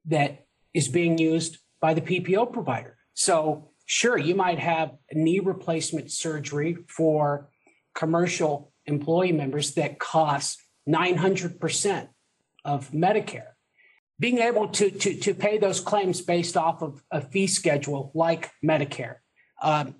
[0.05, 2.97] that is being used by the PPO provider.
[3.13, 7.49] So sure, you might have knee replacement surgery for
[7.93, 12.09] commercial employee members that costs 900%
[12.63, 13.51] of Medicare.
[14.19, 18.51] Being able to, to, to pay those claims based off of a fee schedule like
[18.63, 19.17] Medicare
[19.69, 19.95] um,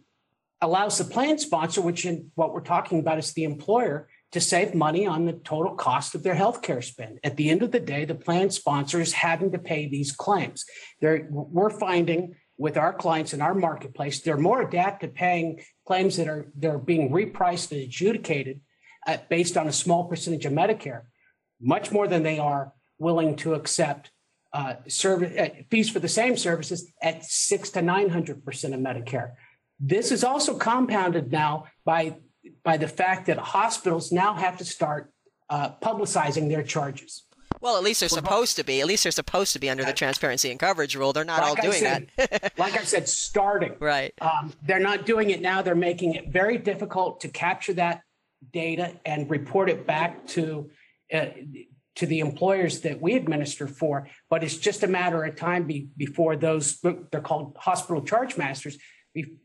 [0.61, 4.73] allows the plan sponsor, which in what we're talking about is the employer, to save
[4.73, 7.19] money on the total cost of their healthcare spend.
[7.23, 10.65] At the end of the day, the plan sponsor is having to pay these claims.
[11.01, 16.15] They're, we're finding with our clients in our marketplace, they're more adept at paying claims
[16.17, 18.61] that are they're being repriced and adjudicated
[19.05, 21.03] at, uh, based on a small percentage of Medicare,
[21.59, 24.11] much more than they are willing to accept
[24.53, 28.79] uh, service uh, fees for the same services at six to nine hundred percent of
[28.79, 29.31] Medicare.
[29.79, 32.17] This is also compounded now by
[32.63, 35.11] by the fact that hospitals now have to start
[35.49, 37.23] uh, publicizing their charges.
[37.61, 38.81] Well, at least they're supposed to be.
[38.81, 41.13] At least they're supposed to be under the transparency and coverage rule.
[41.13, 42.53] They're not like all doing said, that.
[42.57, 43.75] like I said, starting.
[43.79, 44.13] Right.
[44.21, 45.61] Um, they're not doing it now.
[45.61, 48.01] They're making it very difficult to capture that
[48.51, 50.69] data and report it back to
[51.11, 51.27] uh,
[51.95, 54.09] to the employers that we administer for.
[54.29, 58.77] But it's just a matter of time be, before those they're called hospital charge masters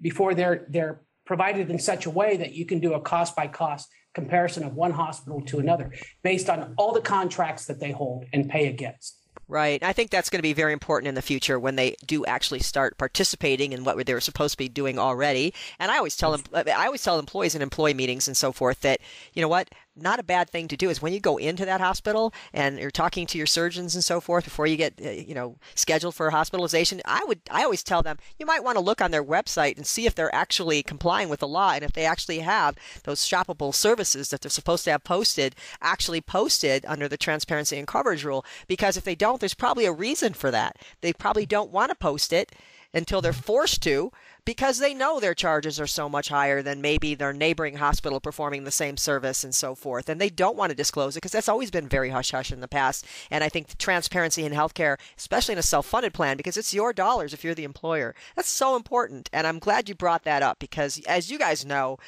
[0.01, 3.47] before they're they're provided in such a way that you can do a cost by
[3.47, 8.25] cost comparison of one hospital to another based on all the contracts that they hold
[8.33, 9.17] and pay against.
[9.47, 9.83] Right.
[9.83, 12.61] I think that's going to be very important in the future when they do actually
[12.61, 15.53] start participating in what they were supposed to be doing already.
[15.81, 18.81] And I always tell them, I always tell employees in employee meetings and so forth
[18.83, 19.01] that,
[19.33, 19.69] you know what,
[20.01, 22.91] not a bad thing to do is when you go into that hospital and you're
[22.91, 26.31] talking to your surgeons and so forth before you get uh, you know scheduled for
[26.31, 29.77] hospitalization i would i always tell them you might want to look on their website
[29.77, 33.27] and see if they're actually complying with the law and if they actually have those
[33.27, 38.25] shoppable services that they're supposed to have posted actually posted under the transparency and coverage
[38.25, 38.45] rule.
[38.67, 40.77] Because if they don't there's probably a reason for that.
[41.01, 42.53] They probably don't want to post it
[42.93, 44.11] until they're forced to
[44.45, 48.65] because they know their charges are so much higher than maybe their neighboring hospital performing
[48.65, 50.09] the same service and so forth.
[50.09, 52.61] And they don't want to disclose it because that's always been very hush hush in
[52.61, 53.07] the past.
[53.31, 56.93] And I think transparency in healthcare, especially in a self funded plan, because it's your
[56.93, 59.29] dollars if you're the employer, that's so important.
[59.33, 61.99] And I'm glad you brought that up because, as you guys know,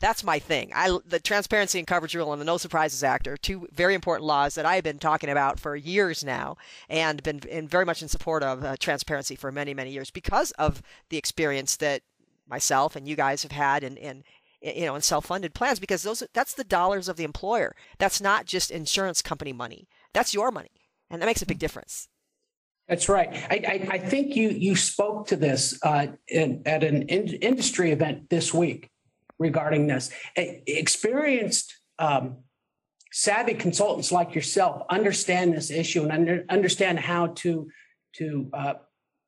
[0.00, 0.72] that's my thing.
[0.74, 4.26] I the Transparency and Coverage Rule and the No Surprises Act are two very important
[4.26, 6.56] laws that I've been talking about for years now,
[6.88, 10.50] and been in very much in support of uh, transparency for many many years because
[10.52, 12.02] of the experience that
[12.48, 14.24] myself and you guys have had in in
[14.62, 17.76] you know in self-funded plans because those that's the dollars of the employer.
[17.98, 19.86] That's not just insurance company money.
[20.14, 22.08] That's your money, and that makes a big difference.
[22.88, 23.28] That's right.
[23.32, 27.92] I, I, I think you you spoke to this uh, in, at an in, industry
[27.92, 28.90] event this week
[29.40, 30.10] regarding this.
[30.36, 32.36] Experienced, um,
[33.10, 37.68] savvy consultants like yourself understand this issue and under, understand how to
[38.12, 38.74] to uh,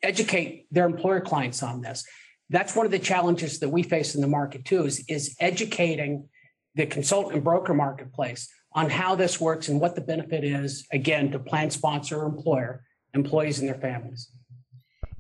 [0.02, 2.04] educate their employer clients on this.
[2.50, 4.84] That's one of the challenges that we face in the market too.
[4.84, 6.28] Is is educating
[6.76, 11.32] the consultant and broker marketplace on how this works and what the benefit is again
[11.32, 12.84] to plan sponsor or employer
[13.14, 14.30] employees and their families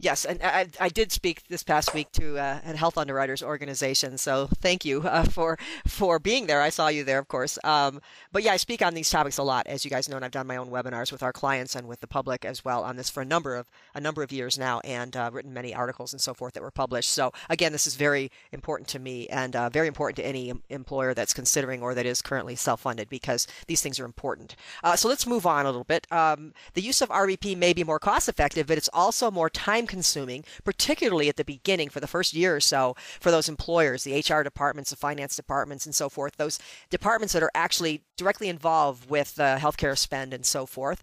[0.02, 4.18] Yes, and I, I did speak this past week to uh, a health underwriters organization.
[4.18, 6.60] So thank you uh, for for being there.
[6.60, 7.56] I saw you there, of course.
[7.62, 8.00] Um,
[8.32, 10.32] but yeah, I speak on these topics a lot, as you guys know, and I've
[10.32, 13.08] done my own webinars with our clients and with the public as well on this
[13.08, 16.20] for a number of a number of years now, and uh, written many articles and
[16.20, 17.10] so forth that were published.
[17.10, 21.14] So again, this is very important to me and uh, very important to any employer
[21.14, 24.56] that's considering or that is currently self-funded because these things are important.
[24.82, 26.10] Uh, so let's move on a little bit.
[26.10, 29.86] Um, the use of RBP may be more cost effective, but it's also more time
[29.92, 34.18] consuming, particularly at the beginning for the first year or so for those employers, the
[34.18, 39.10] HR departments, the finance departments, and so forth, those departments that are actually directly involved
[39.10, 41.02] with uh, healthcare spend and so forth.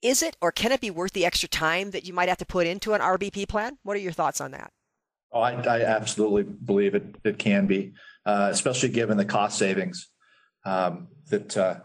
[0.00, 2.46] Is it or can it be worth the extra time that you might have to
[2.46, 3.76] put into an RBP plan?
[3.82, 4.72] What are your thoughts on that?
[5.30, 7.92] Oh, I, I absolutely believe it, it can be,
[8.24, 10.08] uh, especially given the cost savings
[10.64, 11.80] um, that uh,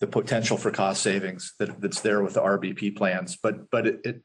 [0.00, 3.36] the potential for cost savings that, that's there with the RBP plans.
[3.36, 4.22] But but it, it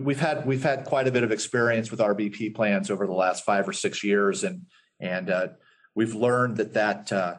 [0.00, 3.12] we, have had we've had quite a bit of experience with RBP plans over the
[3.12, 4.62] last five or six years, and
[5.00, 5.48] and uh,
[5.94, 7.36] we've learned that that, uh,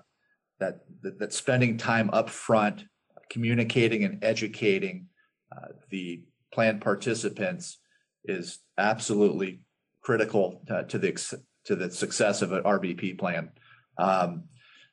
[0.59, 2.85] that that spending time up front,
[3.29, 5.07] communicating and educating
[5.51, 6.23] uh, the
[6.53, 7.79] plan participants
[8.25, 9.61] is absolutely
[10.01, 13.49] critical to, to, the to the success of an RBP plan.
[13.97, 14.43] Um,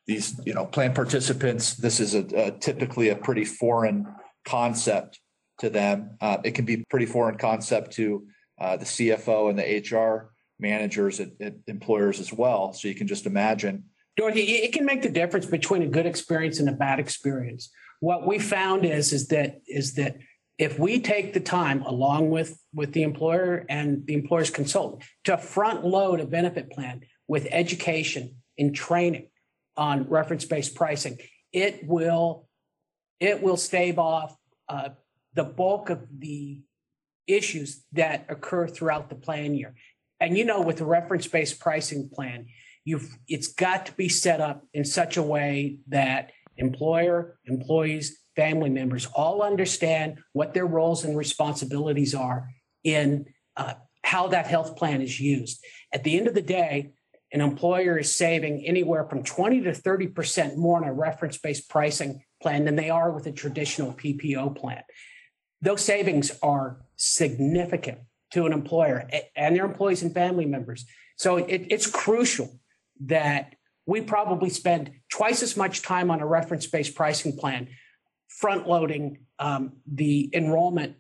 [0.07, 4.07] these you know plan participants, this is a, a typically a pretty foreign
[4.47, 5.20] concept
[5.61, 6.17] to them.
[6.21, 8.27] Uh, it can be pretty foreign concept to
[8.61, 12.73] uh, the CFO and the HR managers at, at, employers as well.
[12.73, 13.85] So you can just imagine.
[14.17, 17.71] Dorothy, it can make the difference between a good experience and a bad experience.
[18.01, 20.17] What we found is is that is that
[20.59, 25.39] if we take the time along with with the employer and the employer's consultant to
[25.39, 29.29] front load a benefit plan with education and training
[29.77, 31.19] on reference based pricing,
[31.53, 32.49] it will
[33.21, 34.35] it will stave off
[34.69, 34.91] uh,
[35.35, 36.61] the bulk of the
[37.27, 39.75] issues that occur throughout the plan year.
[40.19, 42.47] And you know, with the reference-based pricing plan,
[42.85, 48.71] you've it's got to be set up in such a way that employer, employees, family
[48.71, 52.49] members all understand what their roles and responsibilities are
[52.85, 53.27] in
[53.57, 55.63] uh, how that health plan is used.
[55.93, 56.93] At the end of the day,
[57.33, 62.23] an employer is saving anywhere from 20 to 30% more on a reference based pricing
[62.43, 64.83] plan than they are with a traditional PPO plan
[65.63, 67.99] those savings are significant
[68.33, 70.87] to an employer and their employees and family members.
[71.17, 72.61] So it, it's crucial
[73.01, 73.55] that
[73.87, 77.69] we probably spend twice as much time on a reference based pricing plan,
[78.29, 80.97] front loading um, the enrollment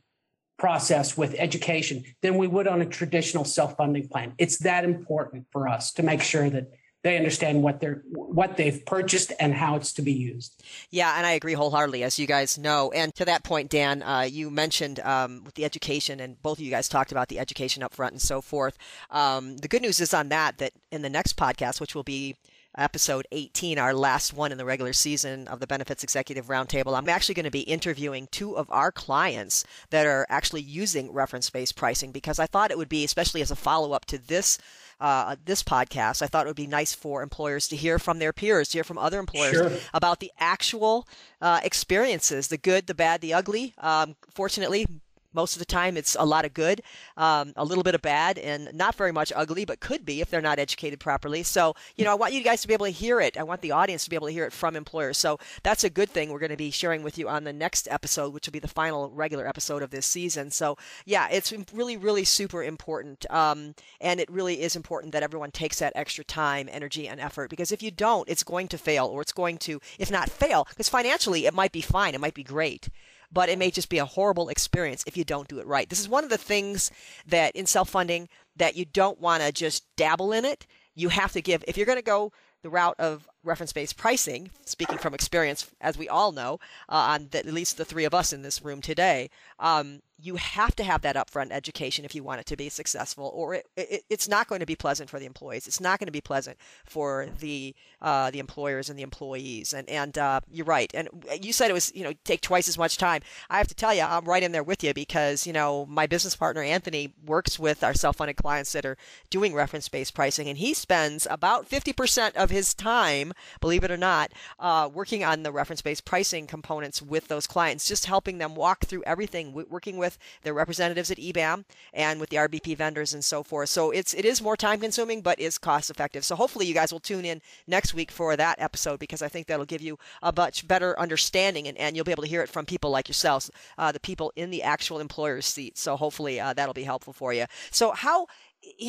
[0.59, 4.35] process with education than we would on a traditional self funding plan.
[4.39, 6.71] It's that important for us to make sure that
[7.03, 10.63] they understand what they're what they've purchased and how it's to be used.
[10.91, 12.93] Yeah, and I agree wholeheartedly, as you guys know.
[12.93, 16.65] And to that point, Dan, uh, you mentioned um, with the education, and both of
[16.65, 18.77] you guys talked about the education up front and so forth.
[19.11, 22.37] Um, the good news is on that that in the next podcast, which will be
[22.77, 27.09] episode 18, our last one in the regular season of the Benefits Executive Roundtable, I'm
[27.09, 31.77] actually going to be interviewing two of our clients that are actually using reference based
[31.77, 34.59] pricing because I thought it would be, especially as a follow up to this.
[35.01, 38.33] Uh, this podcast, I thought it would be nice for employers to hear from their
[38.33, 39.73] peers, to hear from other employers sure.
[39.95, 41.09] about the actual
[41.41, 43.75] uh, experiences, the good, the bad, the ugly.
[43.79, 44.87] Um, fortunately,
[45.33, 46.83] most of the time, it's a lot of good,
[47.17, 50.31] um, a little bit of bad, and not very much ugly, but could be if
[50.31, 51.43] they're not educated properly.
[51.43, 53.37] So, you know, I want you guys to be able to hear it.
[53.37, 55.19] I want the audience to be able to hear it from employers.
[55.19, 56.31] So that's a good thing.
[56.31, 58.69] We're going to be sharing with you on the next episode, which will be the
[58.69, 60.51] final regular episode of this season.
[60.51, 63.27] So, yeah, it's really, really super important.
[63.31, 67.51] Um, and it really is important that everyone takes that extra time, energy, and effort
[67.51, 70.67] because if you don't, it's going to fail or it's going to, if not fail,
[70.71, 72.89] because financially it might be fine, it might be great
[73.33, 75.89] but it may just be a horrible experience if you don't do it right.
[75.89, 76.91] This is one of the things
[77.27, 80.67] that in self funding that you don't want to just dabble in it.
[80.95, 84.51] You have to give, if you're going to go the route of reference based pricing,
[84.65, 88.15] speaking from experience, as we all know, uh, on the, at least the three of
[88.15, 92.23] us in this room today, um, you have to have that upfront education if you
[92.23, 95.19] want it to be successful, or it, it, it's not going to be pleasant for
[95.19, 95.67] the employees.
[95.67, 99.73] It's not going to be pleasant for the uh, the employers and the employees.
[99.73, 100.91] And and uh, you're right.
[100.95, 101.09] And
[101.41, 103.23] you said it was you know take twice as much time.
[103.49, 106.07] I have to tell you, I'm right in there with you because you know my
[106.07, 108.97] business partner Anthony works with our self-funded clients that are
[109.31, 113.30] doing reference-based pricing, and he spends about 50% of his time,
[113.61, 118.07] believe it or not, uh, working on the reference-based pricing components with those clients, just
[118.07, 122.37] helping them walk through everything, working with with their representatives at EBAM and with the
[122.37, 123.69] RBP vendors and so forth.
[123.69, 126.25] So it's it is more time consuming, but is cost effective.
[126.25, 129.47] So hopefully you guys will tune in next week for that episode because I think
[129.47, 132.49] that'll give you a much better understanding and, and you'll be able to hear it
[132.49, 135.79] from people like yourselves, uh, the people in the actual employer's seat.
[135.79, 137.45] So hopefully uh, that'll be helpful for you.
[137.71, 138.27] So how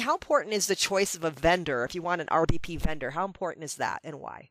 [0.02, 3.12] how important is the choice of a vendor if you want an RBP vendor?
[3.12, 4.50] How important is that and why?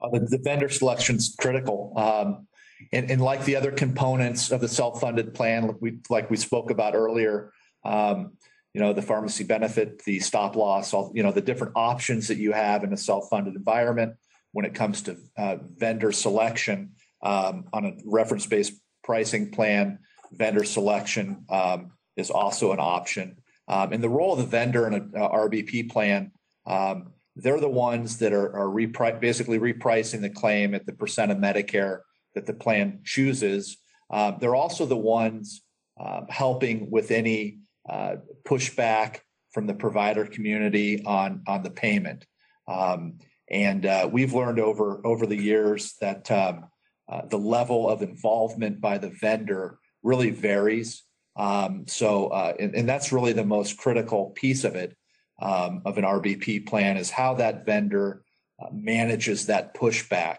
[0.00, 1.92] Uh, the, the, vendor selection is critical.
[1.96, 2.46] Um,
[2.92, 6.94] and, and, like the other components of the self-funded plan, we like we spoke about
[6.94, 7.52] earlier,
[7.84, 8.32] um,
[8.72, 12.38] you know, the pharmacy benefit, the stop loss, all you know, the different options that
[12.38, 14.14] you have in a self-funded environment
[14.52, 16.92] when it comes to uh, vendor selection
[17.22, 18.72] um, on a reference-based
[19.04, 19.98] pricing plan.
[20.32, 23.36] Vendor selection um, is also an option.
[23.70, 26.32] Um, and the role of the vendor in a, a RBP plan,
[26.66, 31.30] um, they're the ones that are, are repri- basically repricing the claim at the percent
[31.30, 32.00] of Medicare
[32.34, 33.78] that the plan chooses.
[34.10, 35.62] Um, they're also the ones
[35.98, 39.20] uh, helping with any uh, pushback
[39.52, 42.26] from the provider community on on the payment.
[42.66, 43.18] Um,
[43.50, 46.66] and uh, we've learned over over the years that um,
[47.08, 51.02] uh, the level of involvement by the vendor really varies.
[51.40, 54.94] Um, so, uh, and, and, that's really the most critical piece of it
[55.40, 58.22] um, of an RBP plan is how that vendor
[58.62, 60.36] uh, manages that pushback,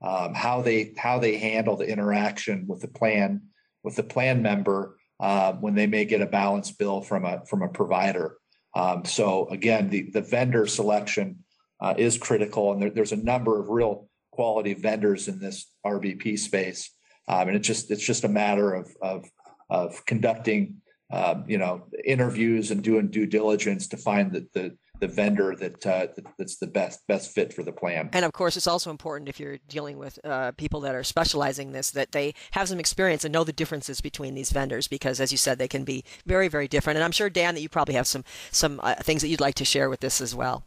[0.00, 3.42] um, how they how they handle the interaction with the plan
[3.82, 7.62] with the plan member uh, when they may get a balance bill from a from
[7.62, 8.36] a provider.
[8.76, 11.42] Um, so again, the the vendor selection
[11.80, 16.38] uh, is critical, and there, there's a number of real quality vendors in this RBP
[16.38, 16.92] space,
[17.26, 19.28] um, and it's just it's just a matter of of
[19.70, 25.08] of conducting um, you know interviews and doing due diligence to find the the, the
[25.08, 26.06] vendor that uh,
[26.38, 28.08] that's the best best fit for the plan.
[28.12, 31.72] And of course, it's also important if you're dealing with uh, people that are specializing
[31.72, 35.30] this that they have some experience and know the differences between these vendors because, as
[35.30, 36.96] you said, they can be very very different.
[36.96, 39.56] And I'm sure Dan that you probably have some some uh, things that you'd like
[39.56, 40.64] to share with this as well.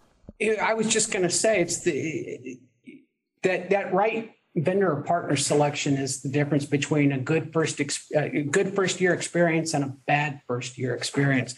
[0.62, 2.60] I was just going to say it's the
[3.44, 8.12] that that right vendor or partner selection is the difference between a good first ex-
[8.16, 11.56] uh, good first year experience and a bad first year experience.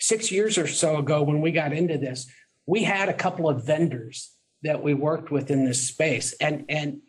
[0.00, 2.30] Six years or so ago, when we got into this,
[2.66, 4.32] we had a couple of vendors
[4.62, 7.00] that we worked with in this space, and and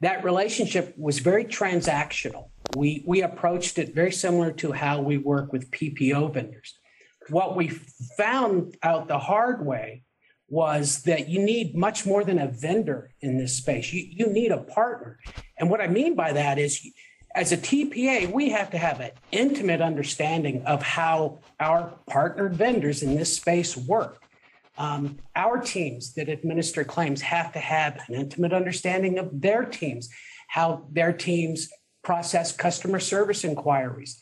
[0.00, 2.50] that relationship was very transactional.
[2.76, 6.78] We we approached it very similar to how we work with PPO vendors.
[7.28, 10.04] What we found out the hard way
[10.50, 13.92] was that you need much more than a vendor in this space.
[13.92, 15.18] You, you need a partner.
[15.56, 16.84] And what I mean by that is,
[17.36, 23.04] as a TPA, we have to have an intimate understanding of how our partnered vendors
[23.04, 24.20] in this space work.
[24.76, 30.08] Um, our teams that administer claims have to have an intimate understanding of their teams,
[30.48, 31.68] how their teams
[32.02, 34.20] process customer service inquiries,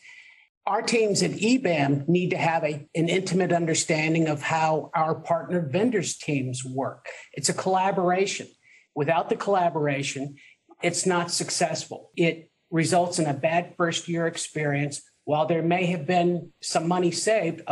[0.69, 5.67] our teams at EBAM need to have a, an intimate understanding of how our partner
[5.67, 7.07] vendors teams work.
[7.33, 8.47] It's a collaboration.
[8.93, 10.35] Without the collaboration,
[10.83, 12.11] it's not successful.
[12.15, 15.01] It results in a bad first year experience.
[15.23, 17.63] While there may have been some money saved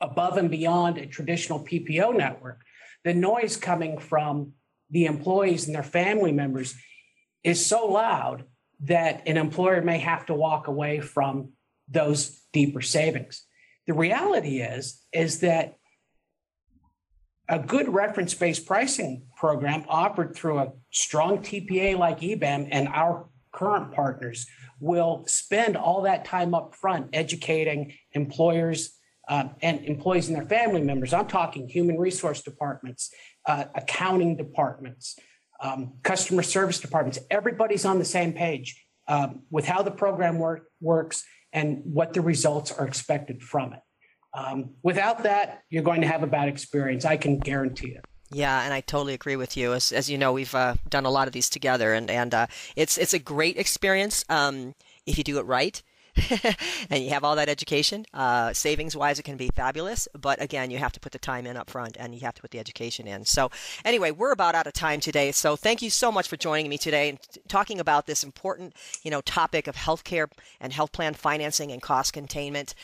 [0.00, 2.62] above and beyond a traditional PPO network,
[3.04, 4.52] the noise coming from
[4.88, 6.74] the employees and their family members
[7.44, 8.44] is so loud
[8.80, 11.50] that an employer may have to walk away from
[11.88, 13.44] those deeper savings.
[13.86, 15.76] The reality is, is that
[17.48, 23.92] a good reference-based pricing program offered through a strong TPA like EBAM and our current
[23.92, 24.46] partners
[24.80, 28.96] will spend all that time up front educating employers
[29.28, 31.12] uh, and employees and their family members.
[31.12, 33.12] I'm talking human resource departments,
[33.46, 35.18] uh, accounting departments,
[35.60, 37.18] um, customer service departments.
[37.30, 42.20] Everybody's on the same page um, with how the program work, works and what the
[42.20, 43.80] results are expected from it.
[44.34, 47.04] Um, without that, you're going to have a bad experience.
[47.04, 48.04] I can guarantee it.
[48.30, 49.72] Yeah, and I totally agree with you.
[49.72, 52.46] As, as you know, we've uh, done a lot of these together, and and uh,
[52.74, 54.74] it's it's a great experience um,
[55.06, 55.80] if you do it right.
[56.90, 58.06] and you have all that education.
[58.12, 60.08] Uh, savings wise, it can be fabulous.
[60.18, 62.42] But again, you have to put the time in up front and you have to
[62.42, 63.24] put the education in.
[63.24, 63.50] So,
[63.84, 65.32] anyway, we're about out of time today.
[65.32, 69.10] So, thank you so much for joining me today and talking about this important you
[69.10, 70.28] know, topic of healthcare
[70.60, 72.74] and health plan financing and cost containment.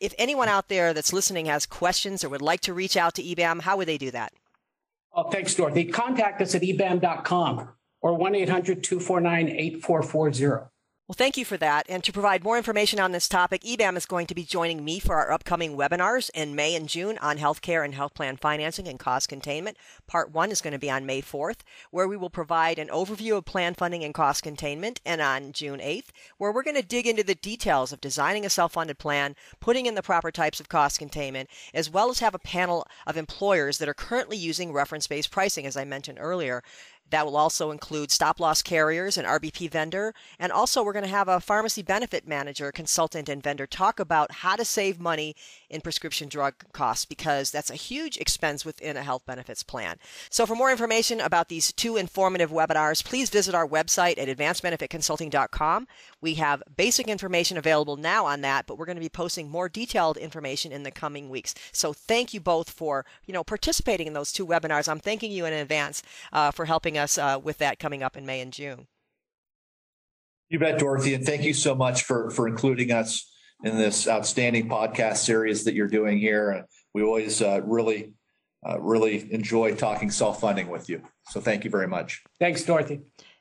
[0.00, 3.22] If anyone out there that's listening has questions or would like to reach out to
[3.22, 4.32] EBAM, how would they do that?
[5.12, 5.86] Oh, thanks, Dorothy.
[5.86, 7.68] Contact us at ebam.com
[8.00, 10.70] or 1 800 249 8440.
[11.08, 11.86] Well, thank you for that.
[11.88, 14.98] And to provide more information on this topic, EBAM is going to be joining me
[14.98, 18.98] for our upcoming webinars in May and June on healthcare and health plan financing and
[18.98, 19.78] cost containment.
[20.06, 23.38] Part one is going to be on May 4th, where we will provide an overview
[23.38, 27.06] of plan funding and cost containment, and on June 8th, where we're going to dig
[27.06, 30.68] into the details of designing a self funded plan, putting in the proper types of
[30.68, 35.06] cost containment, as well as have a panel of employers that are currently using reference
[35.06, 36.62] based pricing, as I mentioned earlier,
[37.10, 41.10] that will also include stop loss carriers, and RBP vendor, and also we're going to
[41.10, 45.34] have a pharmacy benefit manager, consultant, and vendor talk about how to save money
[45.70, 49.96] in prescription drug costs because that's a huge expense within a health benefits plan.
[50.30, 55.88] So, for more information about these two informative webinars, please visit our website at advancedbenefitconsulting.com.
[56.20, 59.68] We have basic information available now on that, but we're going to be posting more
[59.68, 61.54] detailed information in the coming weeks.
[61.72, 64.88] So, thank you both for you know participating in those two webinars.
[64.88, 66.02] I'm thanking you in advance
[66.32, 68.86] uh, for helping us uh, with that coming up in May and June.
[70.48, 73.30] You bet, Dorothy, and thank you so much for for including us
[73.64, 76.64] in this outstanding podcast series that you're doing here.
[76.94, 78.12] We always uh, really,
[78.66, 81.02] uh, really enjoy talking self funding with you.
[81.28, 82.22] So thank you very much.
[82.38, 83.00] Thanks, Dorothy.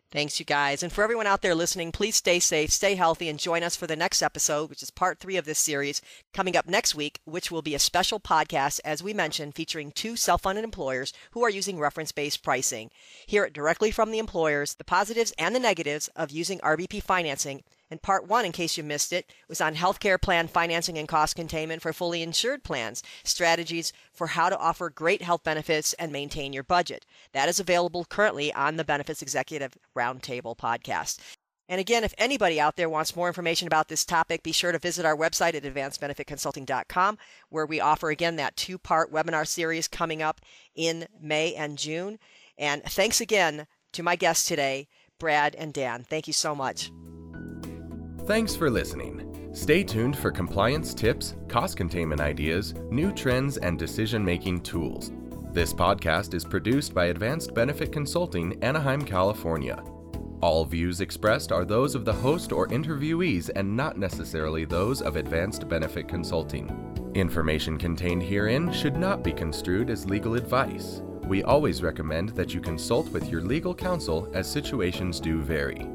[0.09, 0.83] Thanks, you guys.
[0.83, 3.87] And for everyone out there listening, please stay safe, stay healthy, and join us for
[3.87, 6.01] the next episode, which is part three of this series,
[6.33, 10.15] coming up next week, which will be a special podcast, as we mentioned, featuring two
[10.15, 12.89] self funded employers who are using reference based pricing.
[13.25, 17.63] Hear it directly from the employers, the positives and the negatives of using RBP financing
[17.89, 21.35] and part one, in case you missed it, was on healthcare plan financing and cost
[21.35, 26.53] containment for fully insured plans, strategies for how to offer great health benefits and maintain
[26.53, 27.05] your budget.
[27.33, 31.19] That is available currently on the Benefits Executive Roundtable podcast.
[31.69, 34.79] And again, if anybody out there wants more information about this topic, be sure to
[34.79, 37.17] visit our website at advancedbenefitconsulting.com,
[37.49, 40.39] where we offer again that two part webinar series coming up
[40.75, 42.19] in May and June.
[42.57, 44.87] And thanks again to my guests today,
[45.19, 46.03] Brad and Dan.
[46.03, 46.89] Thank you so much.
[48.27, 49.49] Thanks for listening.
[49.53, 55.13] Stay tuned for compliance tips, cost containment ideas, new trends, and decision making tools.
[55.53, 59.81] This podcast is produced by Advanced Benefit Consulting, Anaheim, California.
[60.41, 65.15] All views expressed are those of the host or interviewees and not necessarily those of
[65.15, 66.69] Advanced Benefit Consulting.
[67.15, 71.01] Information contained herein should not be construed as legal advice.
[71.23, 75.87] We always recommend that you consult with your legal counsel as situations do vary.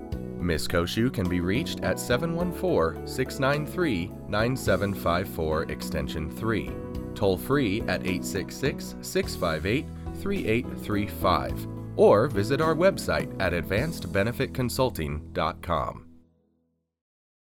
[0.43, 0.69] Ms.
[0.69, 6.71] Cociu can be reached at 714 693 9754 Extension 3,
[7.15, 9.87] toll free at 866 658
[10.21, 16.12] 3835, or visit our website at advancedbenefitconsulting.com.